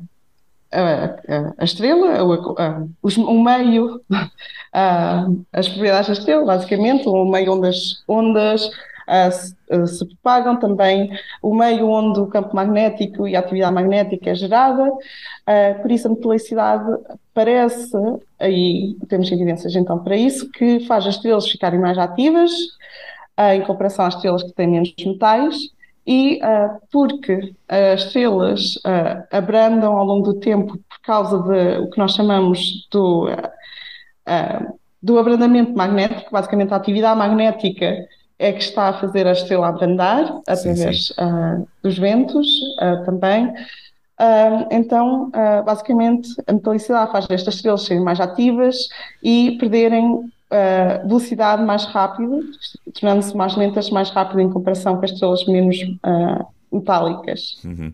a, 0.73 1.55
a 1.59 1.65
estrela, 1.65 2.23
o, 2.25 2.89
os, 3.03 3.17
o 3.17 3.43
meio, 3.43 4.01
as 5.53 5.69
propriedades 5.69 6.09
da 6.09 6.13
estrela, 6.15 6.45
basicamente, 6.45 7.09
o 7.09 7.25
meio 7.25 7.55
onde 7.55 7.69
as 7.69 8.03
ondas 8.09 8.67
uh, 9.11 9.87
se 9.87 10.07
propagam, 10.07 10.57
também 10.59 11.11
o 11.43 11.55
meio 11.55 11.89
onde 11.89 12.21
o 12.21 12.27
campo 12.27 12.55
magnético 12.55 13.27
e 13.27 13.37
a 13.37 13.41
atividade 13.41 13.75
magnética 13.75 14.31
é 14.31 14.35
gerada, 14.35 14.85
uh, 14.85 15.83
por 15.83 15.91
isso 15.91 16.07
a 16.07 16.11
metalicidade 16.11 16.91
parece, 17.41 17.97
aí 18.39 18.95
temos 19.09 19.33
evidências 19.33 19.75
então 19.75 19.99
para 19.99 20.15
isso, 20.15 20.51
que 20.51 20.81
faz 20.81 21.07
as 21.07 21.15
estrelas 21.15 21.49
ficarem 21.49 21.81
mais 21.81 21.97
ativas 21.97 22.51
uh, 23.39 23.55
em 23.55 23.63
comparação 23.63 24.05
às 24.05 24.15
estrelas 24.15 24.43
que 24.43 24.53
têm 24.53 24.69
menos 24.69 24.93
metais, 24.99 25.57
e 26.07 26.39
uh, 26.45 26.79
porque 26.93 27.55
as 27.67 28.05
estrelas 28.05 28.77
uh, 28.77 29.25
abrandam 29.31 29.97
ao 29.97 30.05
longo 30.05 30.35
do 30.35 30.41
tempo 30.41 30.77
por 30.77 31.01
causa 31.03 31.39
de 31.39 31.79
o 31.79 31.89
que 31.89 31.99
nós 31.99 32.13
chamamos 32.13 32.87
do, 32.91 33.29
do 35.03 35.19
abrandamento 35.19 35.73
magnético, 35.75 36.31
basicamente 36.31 36.75
a 36.75 36.77
atividade 36.77 37.19
magnética 37.19 38.07
é 38.39 38.53
que 38.53 38.63
está 38.63 38.91
a 38.91 39.01
fazer 39.01 39.27
a 39.27 39.33
estrela 39.33 39.69
abrandar 39.69 40.41
através 40.47 41.11
uh, 41.11 41.67
dos 41.83 41.99
ventos 41.99 42.47
também. 43.07 43.51
Uh, 44.21 44.67
então, 44.71 45.31
basicamente, 45.65 46.29
a 46.47 46.53
metalicidade 46.53 47.11
faz 47.11 47.27
estas 47.31 47.55
estrelas 47.55 47.85
serem 47.85 48.05
mais 48.05 48.21
ativas 48.21 48.77
e 49.23 49.57
perderem 49.59 50.31
velocidade 51.07 51.63
mais 51.63 51.85
rápido, 51.87 52.41
tornando-se 52.93 53.37
mais 53.37 53.57
lentas 53.57 53.89
mais 53.89 54.11
rápido 54.11 54.41
em 54.41 54.51
comparação 54.51 54.97
com 54.97 55.05
as 55.05 55.13
estrelas 55.13 55.47
menos 55.47 55.79
metálicas. 56.73 57.61
Uhum. 57.65 57.93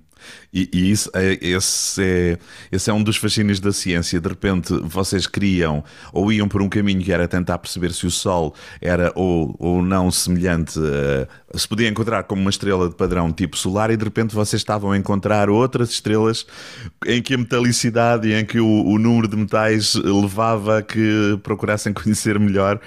E, 0.52 0.68
e, 0.72 0.90
isso 0.90 1.10
é, 1.14 1.38
esse, 1.40 2.02
é, 2.02 2.38
esse 2.70 2.90
é 2.90 2.92
um 2.92 3.02
dos 3.02 3.16
fascínios 3.16 3.60
da 3.60 3.72
ciência. 3.72 4.20
De 4.20 4.28
repente, 4.28 4.72
vocês 4.82 5.26
criam 5.26 5.84
ou 6.12 6.32
iam 6.32 6.48
por 6.48 6.62
um 6.62 6.68
caminho 6.68 7.02
que 7.02 7.12
era 7.12 7.28
tentar 7.28 7.58
perceber 7.58 7.92
se 7.92 8.06
o 8.06 8.10
Sol 8.10 8.54
era 8.80 9.12
ou, 9.14 9.54
ou 9.58 9.82
não 9.82 10.10
semelhante, 10.10 10.78
uh, 10.78 11.26
se 11.58 11.68
podia 11.68 11.88
encontrar 11.88 12.24
como 12.24 12.40
uma 12.40 12.50
estrela 12.50 12.88
de 12.88 12.94
padrão 12.94 13.32
tipo 13.32 13.56
solar, 13.56 13.90
e 13.90 13.96
de 13.96 14.04
repente 14.04 14.34
vocês 14.34 14.60
estavam 14.60 14.92
a 14.92 14.98
encontrar 14.98 15.48
outras 15.48 15.90
estrelas 15.90 16.46
em 17.06 17.22
que 17.22 17.34
a 17.34 17.38
metalicidade 17.38 18.28
e 18.28 18.34
em 18.34 18.44
que 18.44 18.60
o, 18.60 18.84
o 18.84 18.98
número 18.98 19.28
de 19.28 19.36
metais 19.36 19.94
levava 19.94 20.78
a 20.78 20.82
que 20.82 21.38
procurassem 21.42 21.92
conhecer 21.94 22.38
melhor. 22.38 22.80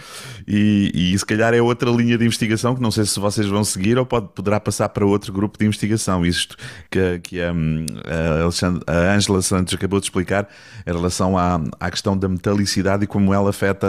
E, 0.48 0.92
e 0.94 1.18
se 1.18 1.26
calhar 1.26 1.54
é 1.54 1.62
outra 1.62 1.90
linha 1.90 2.18
de 2.18 2.26
investigação 2.26 2.76
que 2.76 2.82
não 2.82 2.92
sei 2.92 3.06
se 3.06 3.20
vocês 3.20 3.48
vão 3.48 3.64
seguir 3.64 3.98
ou 3.98 4.06
pode, 4.06 4.30
poderá 4.30 4.60
passar 4.60 4.90
para 4.90 5.06
outro 5.06 5.32
grupo 5.32 5.58
de 5.58 5.66
investigação. 5.66 6.26
Isto 6.26 6.56
que, 6.90 7.20
que 7.20 7.42
a, 7.42 7.52
a 8.88 9.16
Angela 9.16 9.42
Santos 9.42 9.74
acabou 9.74 10.00
de 10.00 10.06
explicar 10.06 10.48
em 10.86 10.92
relação 10.92 11.38
à, 11.38 11.62
à 11.80 11.92
questão 11.92 12.18
da 12.18 12.28
metalicidade 12.28 13.04
e 13.04 13.08
como 13.08 13.34
ela 13.34 13.50
afeta 13.50 13.88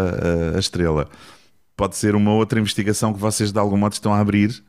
a, 0.53 0.57
a 0.57 0.61
estrela. 0.61 1.09
Pode 1.77 1.97
ser 1.97 2.15
uma 2.15 2.33
outra 2.33 2.61
investigação 2.61 3.13
que 3.13 3.19
vocês 3.19 3.53
de 3.53 3.59
algum 3.59 3.77
modo 3.77 3.95
estão 3.95 4.13
a 4.13 4.21
abrir? 4.21 4.63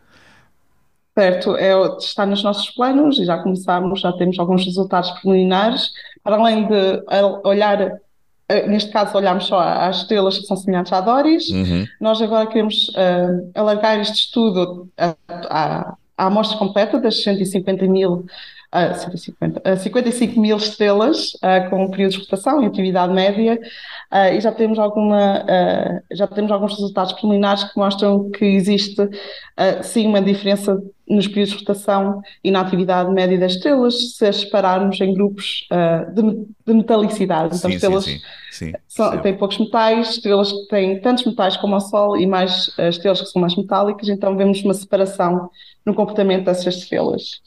Certo, 1.13 1.57
é, 1.57 1.73
está 1.97 2.25
nos 2.25 2.41
nossos 2.41 2.69
planos 2.69 3.19
e 3.19 3.25
já 3.25 3.37
começámos, 3.37 3.99
já 3.99 4.13
temos 4.13 4.39
alguns 4.39 4.65
resultados 4.65 5.11
preliminares, 5.19 5.91
para 6.23 6.37
além 6.37 6.67
de 6.67 7.03
olhar, 7.43 7.99
eh, 8.47 8.67
neste 8.67 8.91
caso 8.91 9.17
olhamos 9.17 9.45
só 9.45 9.59
às 9.59 9.97
estrelas 9.97 10.37
que 10.37 10.45
são 10.45 10.55
semelhantes 10.55 10.93
a 10.93 11.01
Doris, 11.01 11.49
uhum. 11.49 11.85
nós 11.99 12.21
agora 12.21 12.47
queremos 12.47 12.89
uh, 12.89 13.51
alargar 13.53 13.99
este 13.99 14.19
estudo 14.19 14.89
à, 14.97 15.15
à 16.17 16.27
amostra 16.27 16.57
completa 16.57 16.97
das 16.97 17.21
150 17.23 17.85
mil 17.87 18.25
uh, 18.73 18.97
150, 18.97 19.59
uh, 19.59 19.77
55 19.77 20.39
mil 20.39 20.57
estrelas 20.57 21.33
uh, 21.35 21.69
com 21.69 21.85
um 21.85 21.91
período 21.91 22.13
de 22.13 22.19
rotação 22.19 22.63
e 22.63 22.65
atividade 22.65 23.13
média 23.13 23.59
uh, 24.11 24.33
e 24.33 24.39
já 24.39 24.51
temos 24.51 24.79
alguma 24.79 25.41
uh, 25.41 26.01
já 26.15 26.27
temos 26.27 26.51
alguns 26.51 26.73
resultados 26.73 27.13
preliminares 27.13 27.65
que 27.65 27.77
mostram 27.77 28.29
que 28.31 28.45
existe 28.45 29.09
sim 29.83 30.07
uma 30.07 30.21
diferença 30.21 30.81
nos 31.07 31.27
períodos 31.27 31.53
de 31.53 31.59
rotação 31.59 32.21
e 32.43 32.49
na 32.49 32.61
atividade 32.61 33.11
média 33.11 33.37
das 33.37 33.53
estrelas 33.53 34.15
se 34.15 34.25
as 34.25 34.37
separarmos 34.37 34.99
em 34.99 35.13
grupos 35.13 35.67
de, 36.15 36.21
de, 36.65 36.73
metalicidade. 36.73 37.57
Então, 37.57 37.69
sim, 37.69 37.75
estrelas 37.75 38.03
sim, 38.05 38.19
sim. 38.51 38.73
São, 38.87 39.17
têm 39.19 39.37
poucos 39.37 39.59
metais, 39.59 40.11
estrelas 40.11 40.51
que 40.51 40.67
têm 40.69 40.99
tantos 40.99 41.25
metais 41.25 41.57
como 41.57 41.75
o 41.75 41.79
Sol 41.79 42.17
e 42.17 42.25
mais 42.25 42.71
estrelas 42.79 43.21
que 43.21 43.27
são 43.27 43.39
mais 43.41 43.55
metálicas, 43.55 44.09
então 44.09 44.35
vemos 44.35 44.63
uma 44.63 44.73
separação 44.73 45.51
no 45.85 45.93
comportamento 45.93 46.45
dessas 46.45 46.77
estrelas. 46.77 47.41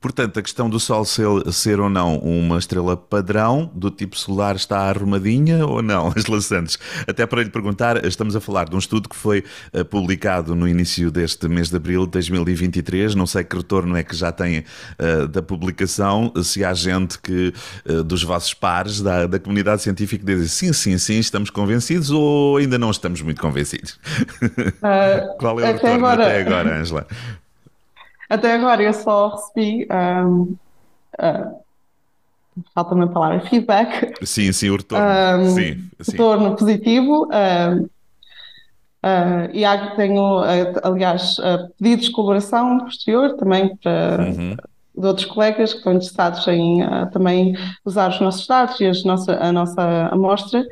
Portanto, 0.00 0.38
a 0.38 0.42
questão 0.42 0.70
do 0.70 0.80
Sol 0.80 1.04
ser, 1.04 1.26
ser, 1.52 1.78
ou 1.78 1.90
não 1.90 2.16
uma 2.18 2.58
estrela 2.58 2.96
padrão 2.96 3.70
do 3.74 3.90
tipo 3.90 4.18
solar 4.18 4.56
está 4.56 4.78
arrumadinha 4.88 5.66
ou 5.66 5.82
não, 5.82 6.08
Angela 6.16 6.40
Santos? 6.40 6.78
Até 7.06 7.26
para 7.26 7.42
lhe 7.42 7.50
perguntar, 7.50 8.02
estamos 8.04 8.34
a 8.34 8.40
falar 8.40 8.68
de 8.68 8.74
um 8.74 8.78
estudo 8.78 9.08
que 9.08 9.16
foi 9.16 9.44
uh, 9.74 9.84
publicado 9.84 10.54
no 10.54 10.66
início 10.66 11.10
deste 11.10 11.46
mês 11.48 11.68
de 11.68 11.76
abril 11.76 12.06
de 12.06 12.12
2023. 12.12 13.14
Não 13.14 13.26
sei 13.26 13.44
que 13.44 13.54
retorno 13.54 13.94
é 13.94 14.02
que 14.02 14.16
já 14.16 14.32
tem 14.32 14.60
uh, 14.60 15.28
da 15.28 15.42
publicação, 15.42 16.32
se 16.42 16.64
há 16.64 16.72
gente 16.72 17.18
que 17.18 17.52
uh, 17.86 18.02
dos 18.02 18.22
vossos 18.22 18.54
pares 18.54 19.02
da, 19.02 19.26
da 19.26 19.38
comunidade 19.38 19.82
científica 19.82 20.24
diz 20.24 20.50
sim, 20.52 20.72
sim, 20.72 20.96
sim, 20.96 21.18
estamos 21.18 21.50
convencidos 21.50 22.10
ou 22.10 22.56
ainda 22.56 22.78
não 22.78 22.90
estamos 22.90 23.20
muito 23.20 23.40
convencidos? 23.40 23.98
Qual 25.38 25.60
é 25.60 25.70
o 25.70 25.72
retorno 25.74 26.06
agora... 26.06 26.26
até 26.26 26.40
agora, 26.40 26.80
Angela? 26.80 27.06
Até 28.30 28.54
agora 28.54 28.80
eu 28.80 28.92
só 28.92 29.34
recebi. 29.34 29.88
Um, 29.90 30.56
uh, 31.20 31.60
falta-me 32.72 33.02
a 33.04 33.08
palavra, 33.08 33.40
feedback. 33.40 34.14
Sim, 34.24 34.52
sim, 34.52 34.70
o 34.70 34.76
retorno. 34.76 35.04
Um, 35.04 35.50
sim, 35.50 35.90
sim. 36.00 36.12
Retorno 36.12 36.56
positivo. 36.56 37.26
Um, 37.26 37.82
uh, 39.04 39.50
e 39.52 39.64
há, 39.64 39.96
tenho, 39.96 40.42
uh, 40.42 40.80
aliás, 40.84 41.38
pedidos 41.76 42.06
de 42.06 42.12
colaboração 42.12 42.78
posterior 42.78 43.36
também 43.36 43.76
para. 43.76 44.22
Uhum. 44.22 44.56
De 44.92 45.06
outros 45.06 45.26
colegas 45.26 45.72
que 45.72 45.78
estão 45.78 45.94
interessados 45.94 46.46
em 46.48 46.80
também 47.10 47.56
usar 47.84 48.10
os 48.10 48.20
nossos 48.20 48.46
dados 48.46 48.78
e 48.80 48.86
as 48.86 49.02
nossa, 49.04 49.32
a 49.40 49.50
nossa 49.50 50.08
amostra. 50.12 50.62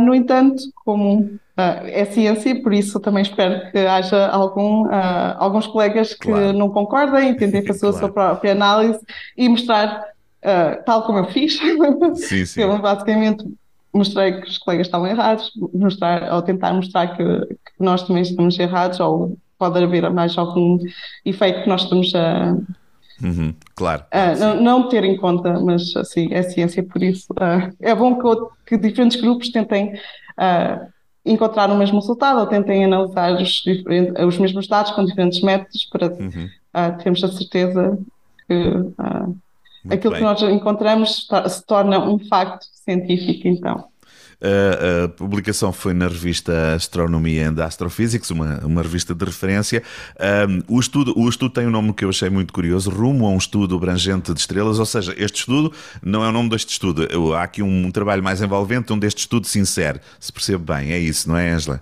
no 0.00 0.14
entanto, 0.14 0.60
como 0.84 1.38
Uh, 1.51 1.51
é 1.86 2.04
ciência, 2.04 2.62
por 2.62 2.72
isso 2.72 2.98
também 3.00 3.22
espero 3.22 3.70
que 3.70 3.78
haja 3.78 4.28
algum, 4.28 4.86
uh, 4.86 5.36
alguns 5.38 5.66
colegas 5.66 6.14
que 6.14 6.28
claro. 6.28 6.52
não 6.52 6.68
concordem 6.68 7.30
e 7.30 7.36
tentem 7.36 7.62
fazer 7.66 7.80
claro. 7.80 7.96
a 7.96 7.98
sua 7.98 8.12
própria 8.12 8.52
análise 8.52 9.00
e 9.36 9.48
mostrar, 9.48 10.04
uh, 10.44 10.84
tal 10.84 11.02
como 11.04 11.18
eu 11.18 11.24
fiz, 11.26 11.58
sim, 12.16 12.44
sim. 12.46 12.60
eu 12.60 12.78
basicamente 12.78 13.44
mostrei 13.92 14.40
que 14.40 14.48
os 14.48 14.58
colegas 14.58 14.86
estavam 14.86 15.06
errados, 15.06 15.50
mostrar, 15.74 16.32
ou 16.32 16.42
tentar 16.42 16.72
mostrar 16.72 17.08
que, 17.16 17.24
que, 17.24 17.72
nós 17.78 18.02
também 18.06 18.22
estamos 18.22 18.58
errados, 18.58 18.98
ou 19.00 19.36
pode 19.58 19.82
haver 19.82 20.08
mais 20.10 20.36
algum 20.38 20.78
efeito 21.24 21.62
que 21.62 21.68
nós 21.68 21.82
estamos 21.82 22.14
a. 22.14 22.56
Uhum, 23.22 23.54
claro. 23.76 24.04
não, 24.38 24.60
não, 24.60 24.88
ter 24.88 25.04
em 25.04 25.16
conta, 25.16 25.60
mas 25.60 25.94
assim, 25.94 26.32
é 26.32 26.42
ciência, 26.42 26.82
por 26.82 27.02
isso 27.02 27.32
é 27.80 27.94
bom 27.94 28.18
que, 28.18 28.46
que 28.66 28.76
diferentes 28.76 29.20
grupos 29.20 29.50
tentem 29.50 29.92
encontrar 31.24 31.70
o 31.70 31.76
mesmo 31.76 32.00
resultado 32.00 32.40
ou 32.40 32.46
tentem 32.46 32.84
analisar 32.84 33.40
os, 33.40 33.64
os 34.26 34.38
mesmos 34.38 34.66
dados 34.66 34.90
com 34.92 35.04
diferentes 35.04 35.40
métodos 35.40 35.84
para 35.84 36.08
uhum. 36.08 36.48
uh, 36.74 37.02
termos 37.02 37.22
a 37.22 37.28
certeza 37.28 37.98
que 38.48 38.54
uh, 38.54 39.36
aquilo 39.88 40.14
bem. 40.14 40.20
que 40.20 40.24
nós 40.24 40.42
encontramos 40.42 41.28
se 41.48 41.66
torna 41.66 41.98
um 42.04 42.18
facto 42.18 42.66
científico, 42.72 43.46
então. 43.46 43.91
A, 44.42 45.04
a, 45.04 45.08
publicação 45.08 45.72
foi 45.72 45.94
na 45.94 46.08
revista 46.08 46.74
Astronomy 46.74 47.38
and 47.38 47.54
Astrophysics, 47.62 48.30
uma, 48.30 48.58
uma 48.64 48.82
revista 48.82 49.14
de 49.14 49.24
referência. 49.24 49.82
Um, 50.68 50.76
o, 50.76 50.80
estudo, 50.80 51.16
o 51.16 51.28
estudo 51.28 51.54
tem 51.54 51.66
um 51.66 51.70
nome 51.70 51.92
que 51.92 52.04
eu 52.04 52.08
achei 52.08 52.28
muito 52.28 52.52
curioso, 52.52 52.90
Rumo 52.90 53.24
a 53.26 53.30
um 53.30 53.38
estudo 53.38 53.76
abrangente 53.76 54.34
de 54.34 54.40
estrelas, 54.40 54.80
ou 54.80 54.86
seja, 54.86 55.14
este 55.16 55.40
estudo 55.40 55.72
não 56.02 56.24
é 56.24 56.28
o 56.28 56.32
nome 56.32 56.48
deste 56.48 56.70
estudo. 56.70 57.06
Há 57.34 57.42
aqui 57.44 57.62
um, 57.62 57.86
um 57.86 57.90
trabalho 57.92 58.22
mais 58.22 58.42
envolvente 58.42 58.92
onde 58.92 59.06
este 59.06 59.20
estudo 59.20 59.46
se 59.46 59.60
insere, 59.60 60.00
se 60.18 60.32
percebe 60.32 60.64
bem. 60.64 60.92
É 60.92 60.98
isso, 60.98 61.28
não 61.28 61.36
é, 61.36 61.50
Angela? 61.50 61.80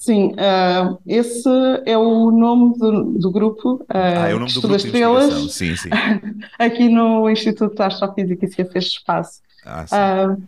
Sim, 0.00 0.32
uh, 0.32 0.98
esse 1.06 1.46
é 1.84 1.96
o 1.96 2.30
nome 2.30 2.78
do, 2.78 3.18
do 3.18 3.30
grupo 3.30 3.74
uh, 3.74 3.86
ah, 3.90 4.30
é 4.30 4.34
o 4.34 4.38
nome 4.38 4.50
do 4.50 4.62
grupo 4.62 4.76
estrelas 4.76 5.52
sim, 5.52 5.76
sim. 5.76 5.90
aqui 6.58 6.88
no 6.88 7.28
Instituto 7.28 7.76
de 7.76 7.82
Astrofísica 7.82 8.46
e 8.46 8.50
Ciências 8.50 8.84
de 8.84 8.90
Espaço. 8.92 9.42
Ah, 9.62 9.86
sim. 9.86 9.94
Uh, 9.94 10.42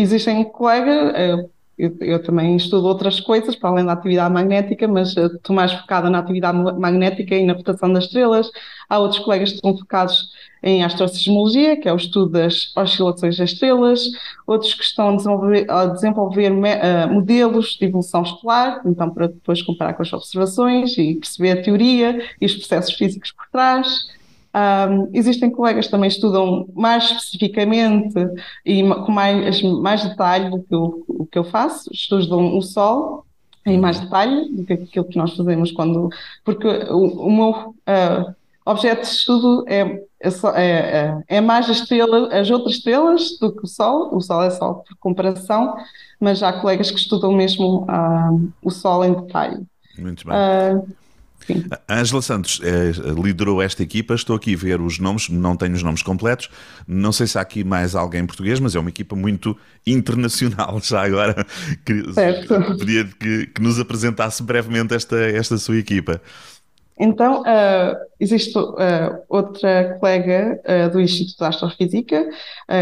existem 0.00 0.44
colegas, 0.44 1.14
eh, 1.14 1.46
eu, 1.76 1.96
eu, 2.00 2.22
também 2.22 2.54
estudo 2.56 2.86
outras 2.86 3.18
coisas 3.18 3.56
para 3.56 3.70
além 3.70 3.84
da 3.84 3.92
atividade 3.92 4.32
magnética, 4.32 4.86
mas 4.86 5.16
eh, 5.16 5.26
estou 5.26 5.54
mais 5.54 5.72
focada 5.72 6.08
na 6.08 6.18
atividade 6.20 6.56
magnética 6.56 7.34
e 7.34 7.44
na 7.44 7.54
rotação 7.54 7.92
das 7.92 8.04
estrelas. 8.04 8.50
Há 8.88 8.98
outros 8.98 9.20
colegas 9.20 9.50
que 9.50 9.56
estão 9.56 9.76
focados 9.76 10.30
em 10.62 10.82
astrosismologia, 10.82 11.76
que 11.76 11.88
é 11.88 11.92
o 11.92 11.96
estudo 11.96 12.30
das 12.30 12.72
oscilações 12.76 13.36
das 13.36 13.50
estrelas, 13.50 14.02
outros 14.46 14.72
que 14.72 14.82
estão 14.82 15.10
a 15.10 15.16
desenvolver, 15.16 15.70
a 15.70 15.86
desenvolver 15.86 16.52
uh, 16.52 17.12
modelos 17.12 17.76
de 17.78 17.84
evolução 17.84 18.22
estelar, 18.22 18.80
então 18.86 19.10
para 19.10 19.26
depois 19.28 19.60
comparar 19.60 19.92
com 19.92 20.02
as 20.02 20.12
observações 20.12 20.96
e 20.96 21.16
perceber 21.16 21.50
a 21.58 21.62
teoria 21.62 22.24
e 22.40 22.46
os 22.46 22.54
processos 22.54 22.94
físicos 22.94 23.30
por 23.30 23.46
trás. 23.52 24.08
Um, 24.54 25.10
existem 25.12 25.50
colegas 25.50 25.86
que 25.86 25.90
também 25.90 26.06
estudam 26.06 26.68
mais 26.74 27.04
especificamente 27.04 28.14
e 28.64 28.82
com 28.88 29.10
mais, 29.10 29.60
mais 29.62 30.04
detalhe 30.04 30.48
do 30.48 30.62
que 30.62 30.72
eu, 30.72 31.04
o 31.08 31.26
que 31.26 31.36
eu 31.36 31.42
faço, 31.42 31.90
estudam 31.92 32.56
o 32.56 32.62
Sol 32.62 33.26
em 33.66 33.78
mais 33.80 33.98
detalhe 33.98 34.48
do 34.50 34.64
que 34.64 34.74
aquilo 34.74 35.06
que 35.06 35.18
nós 35.18 35.34
fazemos 35.34 35.72
quando. 35.72 36.08
Porque 36.44 36.68
o, 36.68 37.26
o 37.26 37.32
meu 37.32 37.50
uh, 37.50 38.34
objeto 38.64 39.00
de 39.00 39.08
estudo 39.08 39.64
é, 39.66 39.80
é, 40.20 40.28
é, 40.56 41.22
é, 41.26 41.40
mais 41.40 41.68
as, 41.68 41.78
estrelas, 41.78 42.32
as 42.32 42.50
outras 42.50 42.76
estrelas 42.76 43.36
do 43.40 43.52
que 43.52 43.64
o 43.64 43.66
Sol. 43.66 44.14
O 44.14 44.20
Sol 44.20 44.42
é 44.42 44.50
só 44.50 44.74
por 44.74 44.96
comparação, 44.98 45.74
mas 46.20 46.42
há 46.42 46.52
colegas 46.52 46.90
que 46.90 46.98
estudam 46.98 47.32
mesmo 47.32 47.86
uh, 47.90 48.52
o 48.62 48.70
Sol 48.70 49.04
em 49.04 49.14
detalhe. 49.14 49.66
Muito 49.98 50.24
bem. 50.26 50.34
Uh, 50.36 51.03
Sim. 51.46 51.64
Angela 51.88 52.22
Santos 52.22 52.60
é, 52.62 52.92
liderou 53.20 53.60
esta 53.60 53.82
equipa, 53.82 54.14
estou 54.14 54.36
aqui 54.36 54.54
a 54.54 54.56
ver 54.56 54.80
os 54.80 54.98
nomes, 54.98 55.28
não 55.28 55.56
tenho 55.56 55.74
os 55.74 55.82
nomes 55.82 56.02
completos, 56.02 56.48
não 56.86 57.12
sei 57.12 57.26
se 57.26 57.38
há 57.38 57.40
aqui 57.42 57.62
mais 57.62 57.94
alguém 57.94 58.24
português, 58.26 58.58
mas 58.60 58.74
é 58.74 58.78
uma 58.78 58.88
equipa 58.88 59.14
muito 59.14 59.56
internacional 59.86 60.80
já 60.82 61.04
agora. 61.04 61.46
Que, 61.84 62.12
certo. 62.12 62.78
Pedia 62.78 63.04
que, 63.04 63.46
que 63.46 63.62
nos 63.62 63.78
apresentasse 63.78 64.42
brevemente 64.42 64.94
esta, 64.94 65.16
esta 65.16 65.58
sua 65.58 65.76
equipa. 65.76 66.20
Então, 66.98 67.42
uh, 67.42 67.96
existe 68.20 68.56
uh, 68.56 68.72
outra 69.28 69.96
colega 69.98 70.60
uh, 70.64 70.90
do 70.90 71.00
Instituto 71.00 71.38
de 71.38 71.44
Astrofísica 71.44 72.30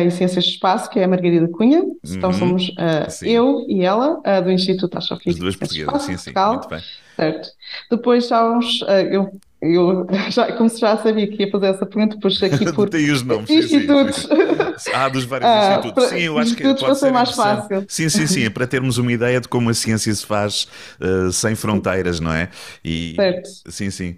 e 0.07 0.11
Ciências 0.11 0.45
do 0.45 0.51
Espaço, 0.51 0.91
que 0.91 1.01
é 1.01 1.05
a 1.05 1.09
Margarida 1.09 1.49
Cunha. 1.49 1.79
Então, 1.79 1.95
uhum. 2.05 2.17
Então, 2.17 2.33
somos 2.33 2.75
eu 3.23 3.65
e 3.69 3.83
ela, 3.83 4.21
do 4.43 4.51
Instituto 4.51 4.93
de 4.93 4.99
Astrofísica. 4.99 5.33
As 5.33 5.39
duas 5.39 5.57
portuguesas, 5.57 6.03
sim, 6.03 6.17
sim, 6.17 6.33
muito 6.35 6.69
bem. 6.69 6.81
Certo. 7.17 7.49
Depois 7.91 8.31
há 8.31 8.51
uns. 8.51 8.83
eu 9.11 9.33
eu 9.63 10.07
já, 10.31 10.53
como 10.53 10.69
se 10.69 10.81
já 10.81 10.97
sabia 10.97 11.27
que 11.29 11.45
ia 11.45 11.51
fazer 11.51 11.67
essa 11.67 11.87
pergunta, 11.87 12.19
pus 12.21 12.43
aqui 12.43 12.71
por 12.75 12.91
Tem 12.91 13.11
os 13.11 13.23
nomes, 13.23 13.49
institutos. 13.49 14.17
Sim, 14.17 14.29
sim, 14.29 14.75
sim. 14.79 14.91
Ah, 14.93 15.09
dos 15.09 15.25
vários 15.25 15.49
ah, 15.49 15.77
institutos. 15.77 16.09
Sim, 16.09 16.19
eu 16.19 16.39
acho 16.39 16.57
que 16.57 16.75
pode 16.75 16.99
ser 16.99 17.13
mais 17.13 17.31
fácil. 17.31 17.85
Sim, 17.87 18.09
sim, 18.09 18.27
sim, 18.27 18.45
é 18.45 18.51
para 18.51 18.67
termos 18.67 18.99
uma 18.99 19.13
ideia 19.13 19.41
de 19.41 19.47
como 19.47 19.71
a 19.71 19.75
ciência 19.75 20.13
se 20.13 20.27
faz 20.27 20.67
uh, 21.01 21.31
sem 21.31 21.55
fronteiras, 21.55 22.19
não 22.19 22.33
é? 22.33 22.49
E, 22.85 23.15
certo. 23.15 23.49
Sim, 23.69 23.91
sim. 23.91 24.17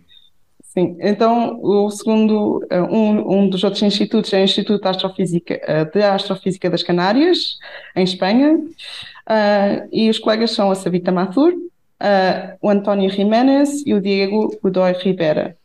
Sim, 0.62 0.96
então 0.98 1.60
o 1.62 1.88
segundo, 1.88 2.66
eh, 2.68 2.82
um, 2.82 3.42
um 3.42 3.48
dos 3.48 3.62
outros 3.62 3.80
institutos 3.84 4.32
é 4.32 4.40
o 4.40 4.44
Instituto 4.44 4.82
de 4.82 4.88
Astrofísica, 4.88 5.60
eh, 5.62 5.84
de 5.84 6.02
Astrofísica 6.02 6.68
das 6.68 6.82
Canárias, 6.82 7.58
em 7.94 8.02
Espanha, 8.02 8.56
uh, 8.56 9.88
e 9.92 10.10
os 10.10 10.18
colegas 10.18 10.50
são 10.50 10.72
a 10.72 10.74
Savita 10.74 11.12
Mathur, 11.12 11.54
uh, 12.02 12.56
o 12.60 12.70
António 12.70 13.10
Jiménez 13.10 13.82
e 13.86 13.94
o 13.94 14.00
Diego 14.00 14.56
Godoy 14.62 14.92
Rivera. 14.92 15.56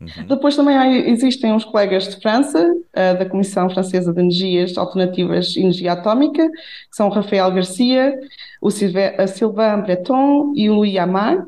Uhum. 0.00 0.26
Depois 0.28 0.54
também 0.54 0.76
há, 0.76 0.88
existem 0.88 1.52
uns 1.52 1.64
colegas 1.64 2.08
de 2.08 2.20
França, 2.20 2.64
uh, 2.64 3.18
da 3.18 3.26
Comissão 3.28 3.68
Francesa 3.68 4.12
de 4.12 4.20
Energias 4.20 4.76
Alternativas 4.78 5.56
e 5.56 5.60
Energia 5.60 5.92
Atómica, 5.92 6.48
que 6.48 6.96
são 6.96 7.08
o 7.08 7.12
Rafael 7.12 7.50
Garcia, 7.50 8.18
o 8.60 8.70
Sylvain 8.70 9.82
Breton 9.82 10.52
e 10.54 10.70
o 10.70 10.74
Louis 10.74 10.96
Amad. 10.96 11.46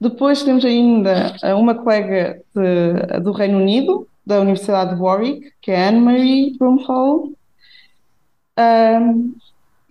Depois 0.00 0.42
temos 0.42 0.64
ainda 0.64 1.34
uma 1.56 1.74
colega 1.74 2.42
de, 2.54 3.20
do 3.20 3.32
Reino 3.32 3.58
Unido, 3.58 4.06
da 4.26 4.40
Universidade 4.40 4.94
de 4.94 5.00
Warwick, 5.00 5.52
que 5.60 5.70
é 5.70 5.88
Anne-Marie 5.88 6.56
Brumhall. 6.58 7.30
Um, 8.58 9.34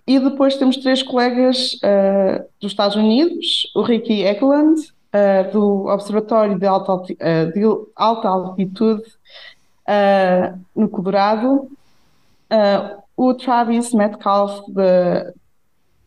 e 0.06 0.18
depois 0.18 0.56
temos 0.56 0.76
três 0.76 1.02
colegas 1.02 1.74
uh, 1.74 2.44
dos 2.60 2.72
Estados 2.72 2.96
Unidos, 2.96 3.70
o 3.74 3.82
Ricky 3.82 4.22
Eklund, 4.22 4.80
uh, 4.80 5.52
do 5.52 5.86
Observatório 5.86 6.58
de 6.58 6.66
Alta, 6.66 6.94
uh, 6.94 7.06
de 7.52 7.62
alta 7.96 8.28
Altitude 8.28 9.02
no 10.74 10.88
Colorado, 10.88 11.68
o 13.14 13.34
Travis 13.34 13.92
Metcalf, 13.92 14.60
de, 14.66 15.34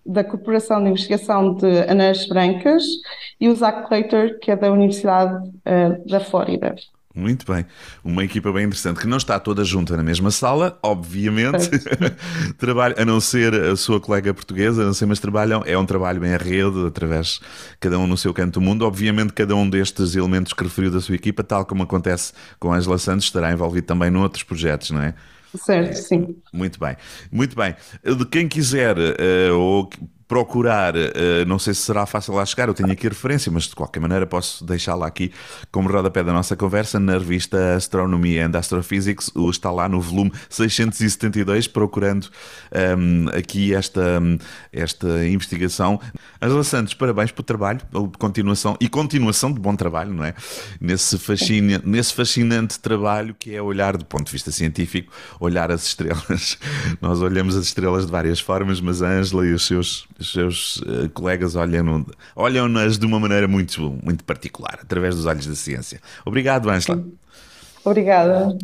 da 0.03 0.23
Corporação 0.23 0.83
de 0.83 0.89
Investigação 0.89 1.53
de 1.53 1.81
Anéis 1.81 2.27
Brancas, 2.27 2.83
e 3.39 3.47
o 3.47 3.55
Zach 3.55 3.87
Claytor, 3.87 4.39
que 4.39 4.49
é 4.49 4.55
da 4.55 4.71
Universidade 4.71 5.51
da 6.07 6.19
Flórida. 6.19 6.73
Muito 7.17 7.51
bem. 7.51 7.65
Uma 8.03 8.23
equipa 8.23 8.51
bem 8.51 8.65
interessante, 8.65 8.99
que 8.99 9.07
não 9.07 9.17
está 9.17 9.39
toda 9.39 9.63
junta 9.63 9.97
na 9.97 10.03
mesma 10.03 10.29
sala, 10.29 10.77
obviamente. 10.83 11.67
Trabalho, 12.59 12.93
a 12.95 13.03
não 13.03 13.19
ser 13.19 13.55
a 13.55 13.75
sua 13.75 13.99
colega 13.99 14.31
portuguesa, 14.35 14.85
não 14.85 14.93
sei, 14.93 15.07
mas 15.07 15.19
trabalham, 15.19 15.63
é 15.65 15.75
um 15.75 15.83
trabalho 15.83 16.21
bem 16.21 16.35
a 16.35 16.37
rede, 16.37 16.85
através, 16.85 17.39
cada 17.79 17.97
um 17.97 18.05
no 18.05 18.15
seu 18.15 18.31
canto 18.35 18.59
do 18.59 18.61
mundo. 18.61 18.85
Obviamente, 18.85 19.33
cada 19.33 19.55
um 19.55 19.67
destes 19.67 20.15
elementos 20.15 20.53
que 20.53 20.63
referiu 20.63 20.91
da 20.91 21.01
sua 21.01 21.15
equipa, 21.15 21.43
tal 21.43 21.65
como 21.65 21.81
acontece 21.81 22.33
com 22.59 22.71
a 22.71 22.77
Angela 22.77 22.99
Santos, 22.99 23.25
estará 23.25 23.51
envolvido 23.51 23.87
também 23.87 24.11
noutros 24.11 24.43
projetos, 24.43 24.91
não 24.91 25.01
é? 25.01 25.15
Certo, 25.55 25.95
sim. 25.95 26.35
Muito 26.53 26.79
bem, 26.79 26.95
muito 27.31 27.55
bem. 27.55 27.75
De 28.03 28.25
quem 28.27 28.47
quiser, 28.47 28.95
uh, 28.95 29.55
ou 29.55 29.89
procurar, 30.27 30.95
uh, 30.95 31.45
não 31.47 31.57
sei 31.57 31.73
se 31.73 31.81
será 31.81 32.05
fácil 32.05 32.33
lá 32.33 32.45
chegar, 32.45 32.67
eu 32.67 32.73
tenho 32.73 32.91
aqui 32.91 33.07
a 33.07 33.09
referência, 33.09 33.51
mas 33.51 33.63
de 33.63 33.75
qualquer 33.75 33.99
maneira 33.99 34.25
posso 34.25 34.65
deixá-la 34.65 35.07
aqui 35.07 35.31
como 35.71 35.89
rodapé 35.89 36.23
da 36.23 36.33
nossa 36.33 36.55
conversa 36.55 36.99
na 36.99 37.13
revista 37.13 37.75
Astronomy 37.75 38.37
and 38.37 38.51
Astrophysics, 38.53 39.31
está 39.49 39.71
lá 39.71 39.87
no 39.87 40.01
volume 40.01 40.31
672, 40.49 41.67
procurando 41.67 42.25
um, 42.25 43.29
ehm, 43.29 43.37
aqui 43.37 43.73
esta, 43.73 44.21
esta 44.73 45.25
investigação. 45.25 45.99
Angela 46.41 46.63
Santos, 46.63 46.93
parabéns 46.93 47.31
pelo 47.31 47.45
trabalho, 47.45 47.79
continuação 48.19 48.75
e 48.81 48.89
continuação 48.89 49.51
de 49.53 49.59
bom 49.59 49.75
trabalho, 49.75 50.13
não 50.13 50.25
é? 50.25 50.33
Nesse, 50.81 51.17
fascina, 51.17 51.81
nesse 51.85 52.13
fascinante 52.13 52.79
trabalho 52.79 53.33
que 53.37 53.55
é 53.55 53.61
olhar 53.61 53.95
do 53.95 54.05
ponto 54.05 54.25
de 54.25 54.31
vista 54.31 54.51
científico, 54.51 55.11
olhar 55.39 55.71
as 55.71 55.85
estrelas. 55.85 56.57
Nós 57.01 57.21
olhamos 57.21 57.55
as 57.55 57.65
estrelas 57.65 58.05
de 58.05 58.11
várias 58.11 58.39
formas, 58.39 58.81
mas 58.81 59.01
a 59.01 59.07
Angela 59.07 59.45
e 59.45 59.53
os 59.53 59.65
seus 59.65 60.07
os 60.19 60.31
seus 60.31 60.77
uh, 60.77 61.09
colegas 61.13 61.55
olham-nas 61.55 62.05
olham 62.35 62.87
de 62.91 63.05
uma 63.05 63.19
maneira 63.19 63.47
muito, 63.47 63.97
muito 64.03 64.23
particular, 64.23 64.79
através 64.81 65.15
dos 65.15 65.25
olhos 65.25 65.45
da 65.45 65.55
ciência. 65.55 66.01
Obrigado, 66.25 66.69
Angela. 66.69 67.03
Obrigada. 67.83 68.57